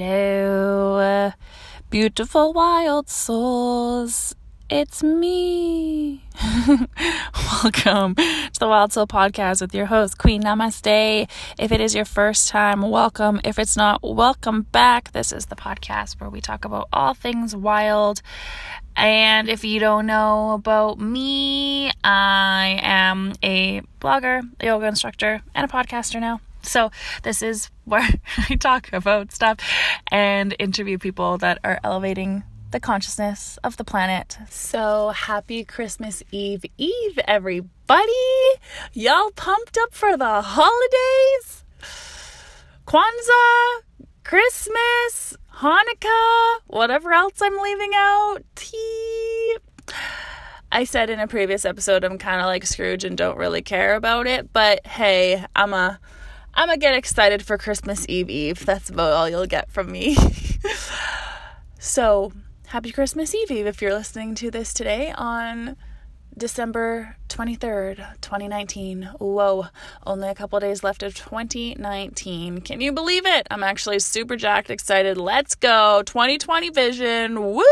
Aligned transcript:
Hello, 0.00 1.30
beautiful 1.90 2.54
wild 2.54 3.10
souls. 3.10 4.34
It's 4.70 5.02
me. 5.02 6.24
welcome 7.62 8.14
to 8.14 8.58
the 8.58 8.66
Wild 8.66 8.94
Soul 8.94 9.06
Podcast 9.06 9.60
with 9.60 9.74
your 9.74 9.84
host, 9.84 10.16
Queen 10.16 10.42
Namaste. 10.42 11.28
If 11.58 11.70
it 11.70 11.82
is 11.82 11.94
your 11.94 12.06
first 12.06 12.48
time, 12.48 12.80
welcome. 12.80 13.42
If 13.44 13.58
it's 13.58 13.76
not, 13.76 14.00
welcome 14.02 14.62
back. 14.72 15.12
This 15.12 15.32
is 15.32 15.46
the 15.46 15.56
podcast 15.56 16.18
where 16.18 16.30
we 16.30 16.40
talk 16.40 16.64
about 16.64 16.88
all 16.94 17.12
things 17.12 17.54
wild. 17.54 18.22
And 18.96 19.50
if 19.50 19.64
you 19.64 19.80
don't 19.80 20.06
know 20.06 20.52
about 20.52 20.98
me, 20.98 21.90
I 22.02 22.80
am 22.80 23.34
a 23.42 23.82
blogger, 24.00 24.48
a 24.60 24.64
yoga 24.64 24.86
instructor, 24.86 25.42
and 25.54 25.66
a 25.66 25.68
podcaster 25.68 26.18
now. 26.22 26.40
So, 26.62 26.90
this 27.22 27.42
is 27.42 27.70
where 27.84 28.06
I 28.48 28.56
talk 28.56 28.92
about 28.92 29.32
stuff 29.32 29.58
and 30.10 30.54
interview 30.58 30.98
people 30.98 31.38
that 31.38 31.58
are 31.64 31.80
elevating 31.82 32.44
the 32.70 32.80
consciousness 32.80 33.58
of 33.64 33.76
the 33.76 33.84
planet. 33.84 34.38
So, 34.48 35.10
happy 35.10 35.64
Christmas 35.64 36.22
Eve 36.30 36.64
Eve, 36.78 37.18
everybody! 37.26 38.12
Y'all 38.92 39.30
pumped 39.32 39.76
up 39.78 39.94
for 39.94 40.16
the 40.16 40.42
holidays? 40.42 41.64
Kwanzaa, 42.86 43.82
Christmas, 44.24 45.36
Hanukkah, 45.56 46.58
whatever 46.66 47.12
else 47.12 47.40
I'm 47.42 47.58
leaving 47.58 47.90
out. 47.94 48.38
Tea. 48.54 49.56
I 50.72 50.84
said 50.84 51.10
in 51.10 51.18
a 51.18 51.26
previous 51.26 51.64
episode 51.64 52.04
I'm 52.04 52.18
kind 52.18 52.40
of 52.40 52.46
like 52.46 52.64
Scrooge 52.64 53.04
and 53.04 53.18
don't 53.18 53.36
really 53.36 53.62
care 53.62 53.96
about 53.96 54.26
it, 54.26 54.52
but 54.52 54.86
hey, 54.86 55.44
I'm 55.56 55.74
a 55.74 55.98
I'm 56.54 56.68
gonna 56.68 56.78
get 56.78 56.94
excited 56.94 57.44
for 57.44 57.56
Christmas 57.58 58.06
Eve 58.08 58.28
Eve. 58.28 58.64
That's 58.66 58.90
about 58.90 59.12
all 59.12 59.28
you'll 59.28 59.46
get 59.46 59.70
from 59.70 59.90
me. 59.90 60.16
so, 61.78 62.32
happy 62.66 62.92
Christmas 62.92 63.34
Eve 63.34 63.50
Eve 63.50 63.66
if 63.66 63.80
you're 63.80 63.94
listening 63.94 64.34
to 64.36 64.50
this 64.50 64.74
today 64.74 65.12
on 65.16 65.76
December 66.36 67.16
23rd, 67.28 67.96
2019. 68.20 69.10
Whoa, 69.18 69.66
only 70.06 70.28
a 70.28 70.34
couple 70.34 70.58
days 70.60 70.82
left 70.82 71.02
of 71.02 71.14
2019. 71.14 72.60
Can 72.62 72.80
you 72.80 72.92
believe 72.92 73.26
it? 73.26 73.46
I'm 73.50 73.62
actually 73.62 73.98
super 73.98 74.36
jacked 74.36 74.70
excited. 74.70 75.16
Let's 75.16 75.54
go. 75.54 76.02
2020 76.04 76.70
vision. 76.70 77.42
Woo! 77.42 77.62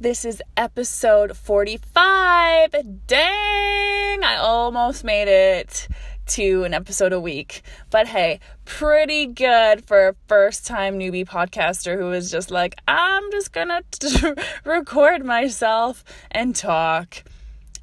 This 0.00 0.24
is 0.24 0.42
episode 0.56 1.36
45. 1.36 2.70
Dang, 3.06 4.24
I 4.24 4.36
almost 4.40 5.04
made 5.04 5.28
it 5.28 5.86
to 6.26 6.64
an 6.64 6.74
episode 6.74 7.12
a 7.12 7.20
week. 7.20 7.62
But 7.90 8.08
hey, 8.08 8.40
pretty 8.64 9.26
good 9.26 9.84
for 9.84 10.08
a 10.08 10.14
first 10.28 10.66
time 10.66 10.98
newbie 10.98 11.26
podcaster 11.26 11.96
who 11.96 12.12
is 12.12 12.30
just 12.30 12.50
like, 12.50 12.74
I'm 12.88 13.30
just 13.30 13.52
gonna 13.52 13.82
t- 13.90 14.32
record 14.64 15.24
myself 15.24 16.04
and 16.30 16.54
talk. 16.54 17.24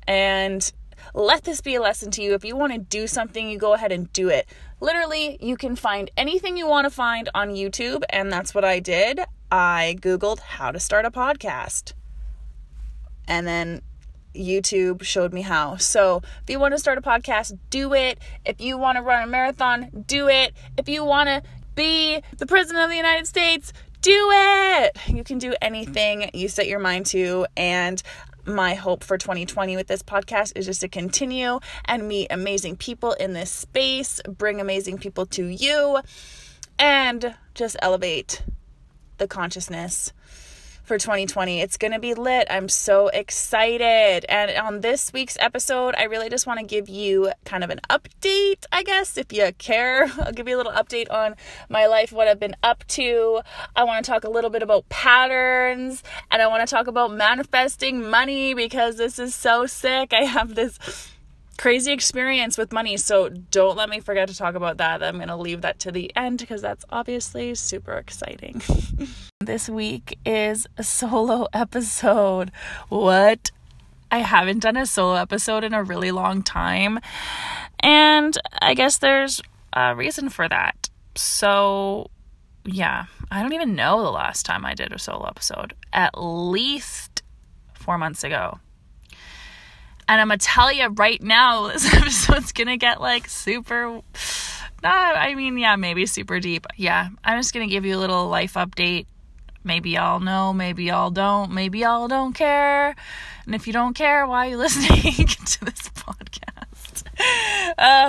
And 0.08 0.72
let 1.14 1.44
this 1.44 1.62
be 1.62 1.76
a 1.76 1.82
lesson 1.82 2.12
to 2.12 2.22
you. 2.22 2.34
If 2.34 2.46
you 2.46 2.56
want 2.56 2.74
to 2.74 2.80
do 2.80 3.08
something, 3.08 3.50
you 3.50 3.58
go 3.58 3.74
ahead 3.74 3.92
and 3.92 4.12
do 4.14 4.30
it. 4.30 4.48
Literally, 4.80 5.38
you 5.42 5.58
can 5.58 5.76
find 5.76 6.10
anything 6.18 6.58
you 6.58 6.68
want 6.68 6.86
to 6.86 6.90
find 6.90 7.30
on 7.34 7.50
YouTube, 7.50 8.04
and 8.10 8.32
that's 8.32 8.56
what 8.56 8.64
I 8.64 8.80
did. 8.80 9.20
I 9.52 9.98
Googled 10.00 10.40
how 10.40 10.72
to 10.72 10.80
start 10.80 11.06
a 11.06 11.12
podcast. 11.12 11.94
And 13.28 13.46
then 13.48 13.82
YouTube 14.40 15.04
showed 15.04 15.34
me 15.34 15.42
how. 15.42 15.78
So, 15.78 16.22
if 16.44 16.50
you 16.50 16.60
want 16.60 16.74
to 16.74 16.80
start 16.80 16.98
a 16.98 17.02
podcast, 17.02 17.58
do 17.70 17.94
it. 17.94 18.20
If 18.46 18.62
you 18.62 18.78
want 18.78 18.98
to 18.98 19.02
run 19.02 19.24
a 19.24 19.28
marathon, 19.28 20.06
do 20.08 20.28
it. 20.28 20.54
If 20.78 20.90
you 20.90 21.04
want 21.04 21.28
to 21.28 21.44
be 21.76 22.22
the 22.38 22.46
president 22.46 22.84
of 22.84 22.90
the 22.90 22.98
United 22.98 23.28
States, 23.28 23.74
do 24.02 24.30
it. 24.32 24.98
You 25.08 25.24
can 25.24 25.38
do 25.38 25.54
anything 25.62 26.30
you 26.34 26.48
set 26.48 26.68
your 26.68 26.80
mind 26.80 27.06
to. 27.08 27.46
And 27.58 28.02
my 28.46 28.74
hope 28.74 29.04
for 29.04 29.18
2020 29.18 29.76
with 29.76 29.88
this 29.88 30.02
podcast 30.02 30.54
is 30.56 30.66
just 30.66 30.82
to 30.82 30.88
continue 30.88 31.60
and 31.86 32.08
meet 32.08 32.28
amazing 32.32 32.78
people 32.78 33.14
in 33.14 33.34
this 33.34 33.52
space, 33.52 34.22
bring 34.28 34.60
amazing 34.60 34.98
people 34.98 35.26
to 35.28 35.46
you, 35.46 36.00
and 36.78 37.36
just 37.54 37.76
elevate 37.82 38.44
the 39.18 39.28
consciousness 39.28 40.14
for 40.90 40.98
2020. 40.98 41.62
It's 41.62 41.78
going 41.78 41.92
to 41.92 42.00
be 42.00 42.16
lit. 42.16 42.48
I'm 42.50 42.68
so 42.68 43.10
excited. 43.10 44.26
And 44.28 44.50
on 44.58 44.82
this 44.82 45.14
week's 45.14 45.38
episode, 45.40 45.94
I 45.96 46.06
really 46.06 46.30
just 46.30 46.48
want 46.48 46.60
to 46.60 46.66
give 46.66 46.90
you 46.90 47.32
kind 47.46 47.64
of 47.64 47.70
an 47.70 47.80
update, 47.92 48.66
I 48.72 48.82
guess, 48.82 49.16
if 49.16 49.32
you 49.32 49.52
care. 49.60 50.08
I'll 50.20 50.32
give 50.32 50.48
you 50.48 50.56
a 50.56 50.58
little 50.58 50.72
update 50.72 51.06
on 51.12 51.36
my 51.70 51.86
life, 51.86 52.12
what 52.12 52.28
I've 52.28 52.40
been 52.40 52.56
up 52.64 52.88
to. 52.88 53.42
I 53.76 53.84
want 53.84 54.04
to 54.04 54.12
talk 54.12 54.24
a 54.24 54.32
little 54.32 54.50
bit 54.50 54.64
about 54.64 54.90
patterns 54.90 56.02
and 56.32 56.42
I 56.42 56.48
want 56.48 56.68
to 56.68 56.76
talk 56.76 56.88
about 56.88 57.12
manifesting 57.12 58.10
money 58.10 58.56
because 58.56 58.98
this 58.98 59.20
is 59.20 59.36
so 59.36 59.68
sick. 59.68 60.12
I 60.12 60.24
have 60.24 60.56
this 60.56 60.80
crazy 61.60 61.92
experience 61.92 62.58
with 62.58 62.72
money. 62.72 62.96
So 62.96 63.28
don't 63.28 63.76
let 63.76 63.90
me 63.90 64.00
forget 64.00 64.30
to 64.30 64.36
talk 64.36 64.56
about 64.56 64.78
that. 64.78 65.04
I'm 65.04 65.18
going 65.18 65.28
to 65.28 65.36
leave 65.36 65.62
that 65.62 65.78
to 65.80 65.92
the 65.92 66.10
end 66.16 66.40
because 66.40 66.62
that's 66.62 66.86
obviously 66.90 67.54
super 67.54 67.94
exciting. 67.98 68.62
this 69.42 69.68
week 69.68 70.18
is 70.26 70.68
a 70.78 70.84
solo 70.84 71.48
episode. 71.52 72.52
What? 72.88 73.52
I 74.10 74.20
haven't 74.20 74.60
done 74.60 74.78
a 74.78 74.86
solo 74.86 75.16
episode 75.16 75.66
in 75.66 75.74
a 75.74 75.84
really 75.84 76.12
long 76.12 76.44
time. 76.44 77.00
And 77.82 78.38
I 78.62 78.74
guess 78.74 78.98
there's 78.98 79.42
a 79.74 79.94
reason 79.94 80.30
for 80.30 80.48
that. 80.48 80.90
So, 81.16 82.10
yeah, 82.64 83.06
I 83.30 83.42
don't 83.42 83.54
even 83.54 83.76
know 83.76 84.02
the 84.02 84.12
last 84.12 84.46
time 84.46 84.66
I 84.66 84.76
did 84.76 84.94
a 84.94 84.98
solo 84.98 85.28
episode. 85.28 85.74
At 85.92 86.12
least 86.16 87.22
four 87.74 87.98
months 87.98 88.24
ago. 88.24 88.60
And 90.10 90.20
I'm 90.20 90.30
gonna 90.30 90.40
tell 90.40 90.74
you 90.74 90.88
right 90.88 91.22
now, 91.22 91.68
this 91.72 91.94
episode's 91.94 92.52
gonna 92.52 92.78
get 92.78 93.00
like 93.00 93.30
super. 93.30 94.02
Not, 94.82 95.18
I 95.18 95.36
mean, 95.36 95.58
yeah, 95.58 95.76
maybe 95.76 96.06
super 96.08 96.40
deep. 96.40 96.66
Yeah, 96.76 97.10
I'm 97.24 97.38
just 97.38 97.54
gonna 97.54 97.68
give 97.68 97.86
you 97.86 97.96
a 97.96 98.00
little 98.00 98.28
life 98.28 98.56
update. 98.56 99.06
Maybe 99.64 99.92
y'all 99.92 100.20
know, 100.20 100.52
maybe 100.52 100.86
y'all 100.86 101.12
don't, 101.12 101.52
maybe 101.52 101.80
y'all 101.80 102.08
don't 102.08 102.34
care. 102.34 102.96
And 103.46 103.54
if 103.54 103.68
you 103.68 103.74
don't 103.74 103.94
care, 103.94 104.26
why 104.26 104.48
are 104.48 104.50
you 104.50 104.58
listening 104.66 105.28
to 105.28 105.66
this 105.66 105.90
podcast? 105.90 107.04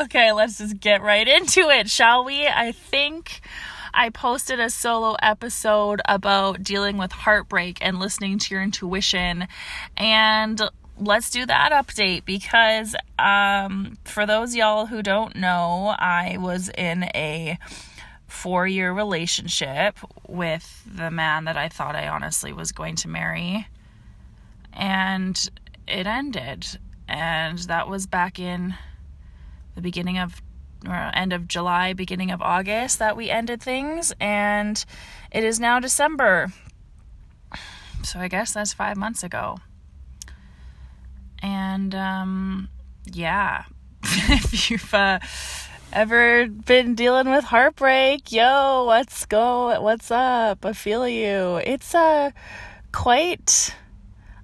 Okay, 0.05 0.33
let's 0.33 0.57
just 0.57 0.81
get 0.81 1.03
right 1.03 1.29
into 1.29 1.69
it, 1.69 1.91
shall 1.91 2.25
we? 2.25 2.47
I 2.47 2.73
think 2.73 3.43
I 3.93 4.09
posted 4.09 4.61
a 4.61 4.71
solo 4.71 5.17
episode 5.21 6.01
about 6.07 6.63
dealing 6.63 6.97
with 6.97 7.13
heartbreak 7.13 7.79
and 7.83 7.99
listening 7.99 8.39
to 8.39 8.55
your 8.55 8.63
intuition. 8.63 9.49
And 9.97 10.63
let's 11.01 11.31
do 11.31 11.47
that 11.47 11.73
update 11.73 12.25
because 12.25 12.95
um, 13.19 13.97
for 14.05 14.27
those 14.27 14.55
y'all 14.55 14.87
who 14.87 15.03
don't 15.03 15.35
know, 15.35 15.95
I 15.99 16.37
was 16.39 16.69
in 16.77 17.05
a 17.15 17.59
four 18.29 18.67
year 18.67 18.93
relationship 18.93 19.99
with 20.29 20.85
the 20.87 21.11
man 21.11 21.45
that 21.45 21.57
I 21.57 21.69
thought 21.69 21.97
I 21.97 22.09
honestly 22.09 22.53
was 22.53 22.71
going 22.73 22.97
to 22.97 23.09
marry. 23.09 23.67
And 24.73 25.51
it 25.89 26.07
ended. 26.07 26.67
And 27.09 27.59
that 27.61 27.89
was 27.89 28.07
back 28.07 28.39
in 28.39 28.75
the 29.75 29.81
beginning 29.81 30.19
of 30.19 30.41
or 30.87 31.11
end 31.15 31.35
of 31.35 31.47
July, 31.47 31.93
beginning 31.93 32.31
of 32.31 32.41
August 32.41 33.01
that 33.01 33.17
we 33.17 33.29
ended 33.29 33.63
things. 33.63 34.15
And 34.21 34.83
it 35.31 35.45
is 35.45 35.61
now 35.61 35.81
December. 35.81 36.53
So 38.03 38.19
I 38.19 38.29
guess 38.29 38.55
that's 38.55 38.73
five 38.73 38.97
months 38.97 39.23
ago. 39.23 39.59
And 41.71 41.95
um, 41.95 42.69
yeah, 43.05 43.63
if 44.03 44.71
you've 44.71 44.93
uh, 44.93 45.21
ever 45.93 46.49
been 46.49 46.97
dealing 46.97 47.31
with 47.31 47.45
heartbreak, 47.45 48.33
yo, 48.33 48.85
let's 48.89 49.25
go. 49.27 49.81
What's 49.81 50.11
up? 50.11 50.67
I 50.67 50.73
feel 50.73 51.07
you. 51.07 51.61
It's 51.65 51.95
uh, 51.95 52.33
quite, 52.91 53.77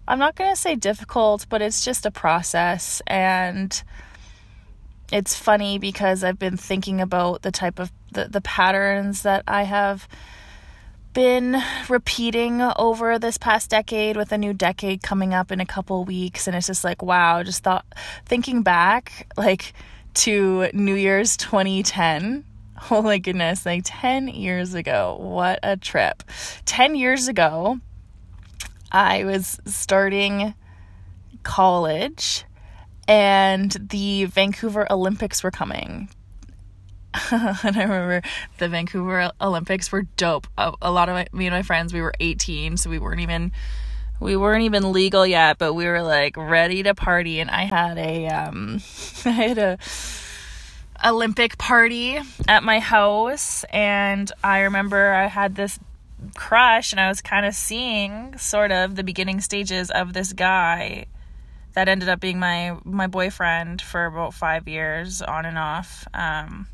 I'm 0.07 0.21
not 0.21 0.37
to 0.37 0.55
say 0.55 0.77
difficult, 0.77 1.47
but 1.49 1.63
it's 1.63 1.85
just 1.85 2.07
a 2.07 2.13
process. 2.13 3.03
And 3.09 3.83
it's 5.11 5.35
funny 5.35 5.81
because 5.81 6.23
I've 6.23 6.39
been 6.39 6.57
thinking 6.57 7.01
about 7.01 7.43
the 7.43 7.51
type 7.51 7.81
of 7.81 7.91
the, 8.13 8.29
the 8.29 8.41
patterns 8.41 9.23
that 9.23 9.43
I 9.49 9.65
have 9.65 10.07
been 11.17 11.57
repeating 11.89 12.61
over 12.61 13.19
this 13.19 13.39
past 13.39 13.71
decade 13.71 14.19
with 14.19 14.33
a 14.33 14.37
new 14.37 14.53
decade 14.53 15.03
coming 15.03 15.33
up 15.33 15.51
in 15.51 15.61
a 15.61 15.65
couple 15.65 16.05
weeks 16.05 16.47
and 16.47 16.55
it's 16.55 16.67
just 16.67 16.85
like 16.85 17.01
wow 17.01 17.43
just 17.43 17.63
thought 17.65 17.87
thinking 18.27 18.63
back 18.63 19.27
like 19.35 19.73
to 20.13 20.69
new 20.75 20.95
year's 20.95 21.39
2010 21.39 22.45
oh 22.91 23.01
my 23.01 23.17
goodness 23.17 23.65
like 23.65 23.81
10 23.87 24.29
years 24.29 24.75
ago 24.75 25.17
what 25.19 25.59
a 25.63 25.75
trip. 25.79 26.23
10 26.67 26.95
years 26.95 27.29
ago 27.29 27.81
i 28.93 29.25
was 29.25 29.59
starting 29.65 30.53
college 31.45 32.45
and 33.09 33.75
the 33.89 34.27
vancouver 34.27 34.87
olympics 34.93 35.43
were 35.43 35.51
coming 35.51 36.11
and 37.31 37.77
I 37.77 37.83
remember 37.83 38.23
the 38.59 38.69
Vancouver 38.69 39.31
Olympics 39.41 39.91
were 39.91 40.03
dope. 40.17 40.47
A, 40.59 40.91
lot 40.91 41.09
of 41.09 41.15
my, 41.15 41.27
me 41.33 41.47
and 41.47 41.55
my 41.55 41.63
friends, 41.63 41.93
we 41.93 42.01
were 42.01 42.15
18, 42.21 42.77
so 42.77 42.91
we 42.91 42.99
weren't 42.99 43.21
even 43.21 43.53
we 44.19 44.37
weren't 44.37 44.63
even 44.63 44.93
legal 44.93 45.27
yet, 45.27 45.59
but 45.59 45.75
we 45.75 45.87
were 45.87 46.03
like 46.03 46.37
ready 46.37 46.83
to 46.83 46.95
party. 46.95 47.41
And 47.41 47.51
I 47.51 47.65
had 47.65 47.99
a 47.99 48.27
um, 48.29 48.81
I 49.25 49.31
had 49.31 49.59
a 49.59 49.79
Olympic 51.05 51.59
party 51.59 52.19
at 52.49 52.63
my 52.63 52.79
house, 52.79 53.65
and 53.65 54.31
I 54.43 54.61
remember 54.61 55.13
I 55.13 55.27
had 55.27 55.55
this 55.55 55.79
crush, 56.35 56.93
and 56.93 57.01
I 57.01 57.09
was 57.09 57.21
kind 57.21 57.45
of 57.45 57.55
seeing 57.55 58.37
sort 58.39 58.73
of 58.73 58.97
the 58.97 59.05
beginning 59.05 59.41
stages 59.41 59.91
of 59.91 60.13
this 60.13 60.33
guy 60.33 61.07
that 61.75 61.89
ended 61.89 62.09
up 62.09 62.21
being 62.21 62.39
my 62.39 62.77
my 62.85 63.07
boyfriend 63.07 63.83
for 63.83 64.07
about 64.07 64.33
five 64.33 64.67
years 64.67 65.21
on 65.21 65.45
and 65.45 65.59
off. 65.59 66.07
Um, 66.15 66.69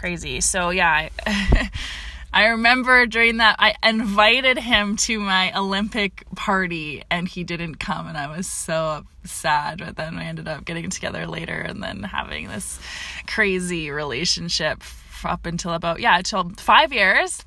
crazy. 0.00 0.40
So 0.40 0.70
yeah, 0.70 1.08
I, 1.26 1.70
I 2.32 2.46
remember 2.46 3.06
during 3.06 3.36
that 3.36 3.56
I 3.58 3.74
invited 3.86 4.58
him 4.58 4.96
to 4.98 5.20
my 5.20 5.52
Olympic 5.56 6.24
party 6.34 7.02
and 7.10 7.28
he 7.28 7.44
didn't 7.44 7.76
come 7.76 8.06
and 8.06 8.16
I 8.16 8.34
was 8.34 8.46
so 8.46 9.04
sad. 9.24 9.78
But 9.78 9.96
then 9.96 10.16
we 10.16 10.22
ended 10.22 10.48
up 10.48 10.64
getting 10.64 10.88
together 10.88 11.26
later 11.26 11.60
and 11.60 11.82
then 11.82 12.02
having 12.02 12.48
this 12.48 12.80
crazy 13.26 13.90
relationship 13.90 14.82
up 15.22 15.44
until 15.44 15.74
about 15.74 16.00
yeah, 16.00 16.16
until 16.16 16.50
5 16.56 16.92
years 16.94 17.44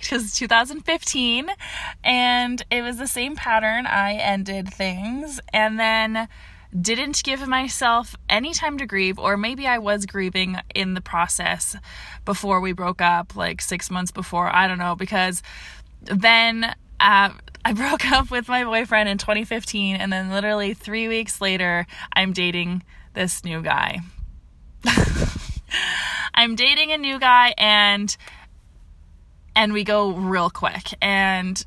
because 0.00 0.34
2015 0.34 1.46
and 2.02 2.62
it 2.72 2.82
was 2.82 2.96
the 2.96 3.06
same 3.06 3.36
pattern 3.36 3.86
i 3.86 4.14
ended 4.14 4.68
things 4.68 5.38
and 5.52 5.78
then 5.78 6.26
didn't 6.78 7.22
give 7.22 7.46
myself 7.46 8.16
any 8.28 8.52
time 8.54 8.78
to 8.78 8.86
grieve, 8.86 9.18
or 9.18 9.36
maybe 9.36 9.66
I 9.66 9.78
was 9.78 10.06
grieving 10.06 10.56
in 10.74 10.94
the 10.94 11.00
process 11.00 11.76
before 12.24 12.60
we 12.60 12.72
broke 12.72 13.00
up, 13.00 13.36
like 13.36 13.60
six 13.60 13.90
months 13.90 14.10
before. 14.10 14.54
I 14.54 14.66
don't 14.66 14.78
know, 14.78 14.94
because 14.94 15.42
then 16.00 16.64
uh, 16.98 17.30
I 17.64 17.72
broke 17.74 18.10
up 18.10 18.30
with 18.30 18.48
my 18.48 18.64
boyfriend 18.64 19.08
in 19.08 19.18
2015, 19.18 19.96
and 19.96 20.12
then 20.12 20.30
literally 20.30 20.74
three 20.74 21.08
weeks 21.08 21.40
later, 21.40 21.86
I'm 22.14 22.32
dating 22.32 22.82
this 23.14 23.44
new 23.44 23.62
guy. 23.62 24.00
I'm 26.34 26.56
dating 26.56 26.92
a 26.92 26.98
new 26.98 27.18
guy, 27.18 27.54
and 27.58 28.16
and 29.54 29.72
we 29.72 29.84
go 29.84 30.12
real 30.12 30.48
quick 30.48 30.94
and 31.02 31.64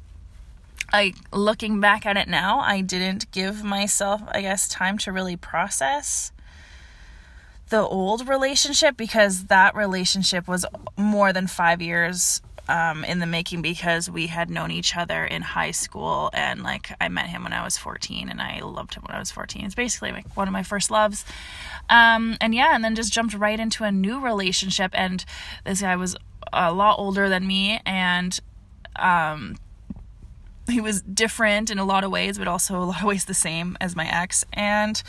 like 0.95 1.18
looking 1.33 1.81
back 1.81 2.06
at 2.06 2.15
it 2.15 2.30
now, 2.30 2.59
I 2.62 2.80
didn't 2.80 3.30
give 3.31 3.65
myself, 3.65 4.21
I 4.30 4.39
guess, 4.39 4.65
time 4.65 4.97
to 5.00 5.12
really 5.12 5.36
process 5.36 6.31
the 7.68 7.81
old 7.81 8.30
relationship 8.30 8.95
because 8.95 9.45
that 9.47 9.75
relationship 9.75 10.47
was 10.47 10.65
more 10.97 11.33
than 11.33 11.47
five 11.47 11.81
years 11.81 12.42
um, 12.69 13.03
in 13.03 13.19
the 13.19 13.25
making 13.25 13.62
because 13.62 14.09
we 14.09 14.27
had 14.27 14.50
known 14.50 14.71
each 14.71 14.95
other 14.95 15.25
in 15.25 15.42
high 15.42 15.71
school 15.71 16.30
and 16.33 16.63
like 16.63 16.89
I 17.01 17.09
met 17.09 17.27
him 17.27 17.44
when 17.44 17.51
I 17.51 17.62
was 17.62 17.77
14 17.77 18.30
and 18.30 18.41
I 18.41 18.62
loved 18.62 18.94
him 18.94 19.03
when 19.06 19.18
I 19.18 19.19
was 19.19 19.31
14. 19.31 19.65
It's 19.65 19.75
basically 19.75 20.13
like 20.13 20.38
one 20.38 20.48
of 20.48 20.53
my 20.53 20.63
first 20.63 20.89
loves. 20.89 21.25
Um, 21.89 22.38
and 22.39 22.56
yeah, 22.56 22.74
and 22.74 22.86
then 22.86 22.95
just 22.95 23.12
jumped 23.12 23.33
right 23.33 23.59
into 23.59 23.83
a 23.83 23.91
new 23.91 24.21
relationship 24.21 24.91
and 24.94 25.25
this 25.65 25.81
guy 25.81 25.98
was 25.98 26.15
a 26.53 26.71
lot 26.71 26.98
older 27.00 27.27
than 27.27 27.45
me 27.45 27.81
and 27.86 28.39
um, 28.95 29.57
he 30.69 30.81
was 30.81 31.01
different 31.01 31.69
in 31.69 31.77
a 31.77 31.85
lot 31.85 32.03
of 32.03 32.12
ways, 32.12 32.38
but 32.38 32.47
also 32.47 32.77
a 32.77 32.85
lot 32.85 33.01
of 33.01 33.07
ways 33.07 33.25
the 33.25 33.33
same 33.33 33.77
as 33.79 33.95
my 33.95 34.07
ex. 34.07 34.44
And 34.53 35.01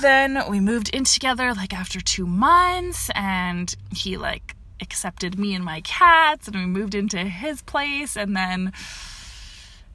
then 0.00 0.42
we 0.48 0.60
moved 0.60 0.88
in 0.90 1.04
together 1.04 1.54
like 1.54 1.72
after 1.72 2.00
two 2.00 2.26
months, 2.26 3.10
and 3.14 3.74
he 3.94 4.16
like 4.16 4.56
accepted 4.80 5.38
me 5.38 5.54
and 5.54 5.64
my 5.64 5.80
cats, 5.82 6.48
and 6.48 6.56
we 6.56 6.66
moved 6.66 6.94
into 6.94 7.18
his 7.18 7.62
place. 7.62 8.16
And 8.16 8.36
then, 8.36 8.72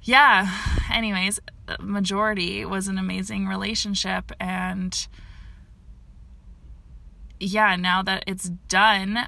yeah, 0.01 0.49
anyways, 0.91 1.39
majority 1.79 2.63
was 2.65 2.87
an 2.87 2.97
amazing 2.97 3.47
relationship. 3.47 4.31
And 4.39 5.07
yeah, 7.39 7.75
now 7.75 8.01
that 8.03 8.23
it's 8.27 8.49
done, 8.67 9.27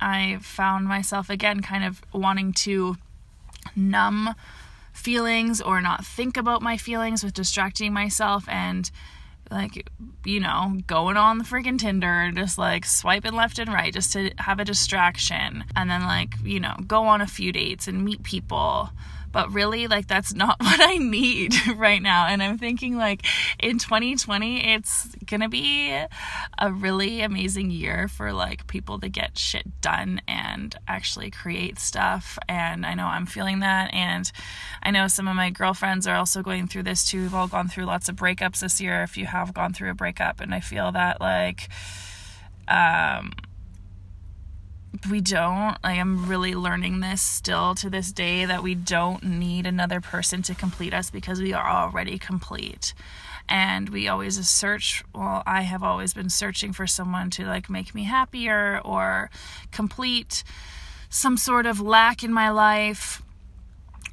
I 0.00 0.38
found 0.40 0.86
myself 0.86 1.28
again 1.28 1.60
kind 1.60 1.84
of 1.84 2.02
wanting 2.12 2.52
to 2.54 2.96
numb 3.76 4.34
feelings 4.92 5.60
or 5.60 5.80
not 5.80 6.04
think 6.04 6.36
about 6.36 6.62
my 6.62 6.76
feelings 6.76 7.24
with 7.24 7.34
distracting 7.34 7.92
myself 7.92 8.48
and 8.48 8.90
like 9.50 9.88
you 10.24 10.40
know 10.40 10.78
going 10.86 11.16
on 11.16 11.38
the 11.38 11.44
freaking 11.44 11.78
tinder 11.78 12.30
just 12.34 12.58
like 12.58 12.84
swiping 12.84 13.34
left 13.34 13.58
and 13.58 13.72
right 13.72 13.92
just 13.92 14.12
to 14.12 14.30
have 14.38 14.58
a 14.58 14.64
distraction 14.64 15.64
and 15.76 15.90
then 15.90 16.02
like 16.02 16.34
you 16.42 16.60
know 16.60 16.74
go 16.86 17.02
on 17.04 17.20
a 17.20 17.26
few 17.26 17.52
dates 17.52 17.86
and 17.86 18.04
meet 18.04 18.22
people 18.22 18.90
but 19.32 19.50
really 19.52 19.86
like 19.86 20.06
that's 20.06 20.34
not 20.34 20.56
what 20.60 20.80
I 20.80 20.98
need 20.98 21.54
right 21.76 22.00
now. 22.00 22.26
And 22.26 22.42
I'm 22.42 22.58
thinking 22.58 22.96
like 22.96 23.24
in 23.58 23.78
2020 23.78 24.74
it's 24.74 25.14
going 25.26 25.40
to 25.40 25.48
be 25.48 25.90
a 26.58 26.72
really 26.72 27.22
amazing 27.22 27.70
year 27.70 28.08
for 28.08 28.32
like 28.32 28.66
people 28.66 29.00
to 29.00 29.08
get 29.08 29.38
shit 29.38 29.80
done 29.80 30.20
and 30.28 30.76
actually 30.86 31.30
create 31.30 31.78
stuff. 31.78 32.38
And 32.48 32.86
I 32.86 32.94
know 32.94 33.06
I'm 33.06 33.26
feeling 33.26 33.60
that. 33.60 33.92
And 33.92 34.30
I 34.82 34.90
know 34.90 35.08
some 35.08 35.28
of 35.28 35.36
my 35.36 35.50
girlfriends 35.50 36.06
are 36.06 36.16
also 36.16 36.42
going 36.42 36.68
through 36.68 36.84
this 36.84 37.08
too. 37.08 37.22
We've 37.22 37.34
all 37.34 37.48
gone 37.48 37.68
through 37.68 37.84
lots 37.84 38.08
of 38.08 38.16
breakups 38.16 38.60
this 38.60 38.80
year 38.80 39.02
if 39.02 39.16
you 39.16 39.26
have 39.26 39.54
gone 39.54 39.72
through 39.72 39.90
a 39.90 39.94
breakup. 39.94 40.40
And 40.40 40.54
I 40.54 40.60
feel 40.60 40.92
that 40.92 41.20
like 41.20 41.68
um 42.68 43.32
we 45.10 45.20
don't. 45.20 45.76
I'm 45.82 46.26
really 46.26 46.54
learning 46.54 47.00
this 47.00 47.20
still 47.20 47.74
to 47.76 47.90
this 47.90 48.12
day 48.12 48.44
that 48.44 48.62
we 48.62 48.74
don't 48.74 49.22
need 49.22 49.66
another 49.66 50.00
person 50.00 50.42
to 50.42 50.54
complete 50.54 50.94
us 50.94 51.10
because 51.10 51.40
we 51.40 51.52
are 51.52 51.68
already 51.68 52.18
complete. 52.18 52.94
And 53.48 53.88
we 53.88 54.06
always 54.08 54.38
search 54.48 55.02
well 55.14 55.42
i 55.46 55.62
have 55.62 55.82
always 55.82 56.14
been 56.14 56.30
searching 56.30 56.72
for 56.72 56.86
someone 56.86 57.28
to 57.30 57.44
like 57.44 57.68
make 57.68 57.94
me 57.94 58.04
happier 58.04 58.80
or 58.84 59.30
complete 59.72 60.44
some 61.10 61.36
sort 61.36 61.66
of 61.66 61.80
lack 61.80 62.22
in 62.22 62.32
my 62.32 62.50
life 62.50 63.20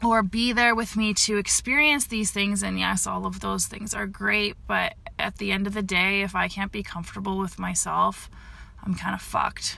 or 0.04 0.24
be 0.24 0.52
there 0.52 0.74
with 0.74 0.98
me 0.98 1.13
to 1.13 1.38
experience 1.38 2.08
these 2.08 2.32
things. 2.32 2.63
And 2.63 2.80
yes 2.80 3.06
all 3.06 3.25
of 3.25 3.40
those 3.40 3.68
things 3.68 3.94
are 3.94 4.08
great 4.08 4.56
but 4.68 4.96
at 5.20 5.38
the 5.38 5.52
end 5.52 5.68
of 5.68 5.74
the 5.74 5.84
day 5.84 6.22
if 6.22 6.34
i 6.36 6.48
can't 6.48 6.72
be 6.72 6.82
comfortable 6.82 7.38
with 7.38 7.60
myself 7.60 8.30
i'm 8.84 8.96
kind 8.96 9.13
of 9.13 9.22
fucked 9.22 9.78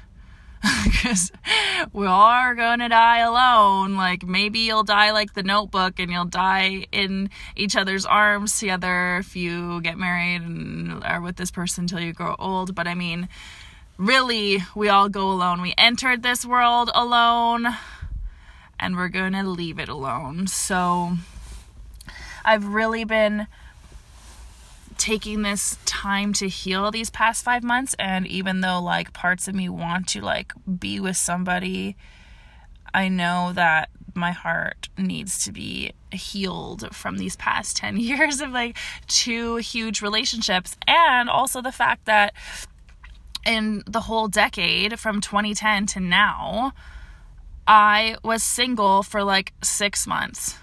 because 0.84 1.32
we 1.92 2.06
are 2.06 2.56
gonna 2.56 2.90
die 2.90 3.20
alone. 3.20 3.96
Like 3.96 4.24
maybe 4.24 4.60
you'll 4.60 4.84
die 4.84 5.12
like 5.12 5.34
the 5.34 5.44
notebook 5.44 6.00
and 6.00 6.12
you'll 6.12 6.26
die 6.26 6.86
in 6.92 7.30
each 7.56 7.76
other's 7.76 8.06
arms 8.06 8.60
together 8.60 9.18
if 9.18 9.36
you 9.36 9.82
get 9.82 9.98
married 9.98 10.42
and 10.42 11.04
are 11.04 11.22
with 11.22 11.38
this 11.38 11.52
person 11.52 11.86
until 11.86 12.00
you 12.00 12.14
grow 12.14 12.36
old. 12.38 12.76
But 12.76 12.88
I 12.88 12.94
mean, 12.94 13.28
really, 13.98 14.60
we 14.76 14.90
all 14.90 15.10
go 15.10 15.32
alone. 15.32 15.62
We 15.62 15.74
entered 15.78 16.22
this 16.22 16.46
world 16.46 16.92
alone 16.94 17.68
and 18.80 18.96
we're 18.96 19.10
gonna 19.10 19.44
leave 19.44 19.80
it 19.80 19.90
alone. 19.90 20.48
So 20.48 21.18
I've 22.46 22.66
really 22.66 23.04
been 23.04 23.48
taking 25.02 25.42
this 25.42 25.80
time 25.86 26.32
to 26.32 26.48
heal 26.48 26.92
these 26.92 27.10
past 27.10 27.44
five 27.44 27.64
months 27.64 27.96
and 27.98 28.28
even 28.28 28.62
though 28.62 28.80
like 28.80 29.12
parts 29.14 29.48
of 29.48 29.56
me 29.56 29.68
want 29.68 30.08
to 30.08 30.22
like 30.22 30.54
be 30.80 31.00
with 31.00 31.18
somebody 31.18 31.96
i 32.94 33.08
know 33.08 33.52
that 33.52 33.90
my 34.14 34.30
heart 34.30 34.90
needs 35.00 35.44
to 35.44 35.52
be 35.52 35.92
healed 36.12 36.94
from 36.96 37.18
these 37.18 37.36
past 37.36 37.76
10 37.78 37.98
years 37.98 38.42
of 38.42 38.52
like 38.52 38.78
two 39.08 39.56
huge 39.56 40.02
relationships. 40.02 40.76
And 40.88 41.30
also 41.30 41.62
the 41.62 41.72
fact 41.72 42.06
that 42.06 42.34
in 43.46 43.82
the 43.88 44.02
whole 44.02 44.28
decade 44.28 45.00
from 45.00 45.20
2010 45.20 45.88
to 45.88 46.00
now 46.00 46.74
i 47.68 48.16
was 48.24 48.44
single 48.44 49.02
for 49.02 49.24
like 49.24 49.52
6 49.64 50.06
months 50.06 50.58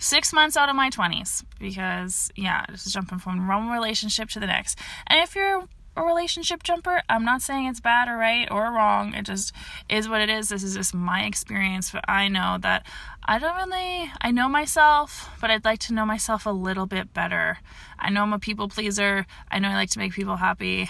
six 0.00 0.32
months 0.32 0.56
out 0.56 0.68
of 0.68 0.74
my 0.74 0.90
20s 0.90 1.44
because, 1.60 2.30
yeah, 2.34 2.66
just 2.70 2.92
jumping 2.92 3.18
from 3.18 3.46
one 3.46 3.70
relationship 3.70 4.30
to 4.30 4.40
the 4.40 4.46
next. 4.46 4.78
And 5.06 5.20
if 5.20 5.36
you're 5.36 5.68
a 5.96 6.02
relationship 6.04 6.62
jumper. 6.62 7.02
I'm 7.08 7.24
not 7.24 7.42
saying 7.42 7.66
it's 7.66 7.80
bad 7.80 8.08
or 8.08 8.16
right 8.16 8.48
or 8.50 8.72
wrong. 8.72 9.12
It 9.14 9.26
just 9.26 9.52
is 9.88 10.08
what 10.08 10.20
it 10.20 10.30
is. 10.30 10.48
This 10.48 10.62
is 10.62 10.74
just 10.74 10.94
my 10.94 11.24
experience, 11.24 11.90
but 11.90 12.04
I 12.08 12.28
know 12.28 12.58
that 12.60 12.86
I 13.24 13.38
don't 13.38 13.56
really 13.56 14.10
I 14.20 14.30
know 14.30 14.48
myself, 14.48 15.30
but 15.40 15.50
I'd 15.50 15.64
like 15.64 15.80
to 15.80 15.94
know 15.94 16.06
myself 16.06 16.46
a 16.46 16.50
little 16.50 16.86
bit 16.86 17.12
better. 17.12 17.58
I 17.98 18.10
know 18.10 18.22
I'm 18.22 18.32
a 18.32 18.38
people 18.38 18.68
pleaser. 18.68 19.26
I 19.50 19.58
know 19.58 19.68
I 19.68 19.74
like 19.74 19.90
to 19.90 19.98
make 19.98 20.12
people 20.12 20.36
happy 20.36 20.88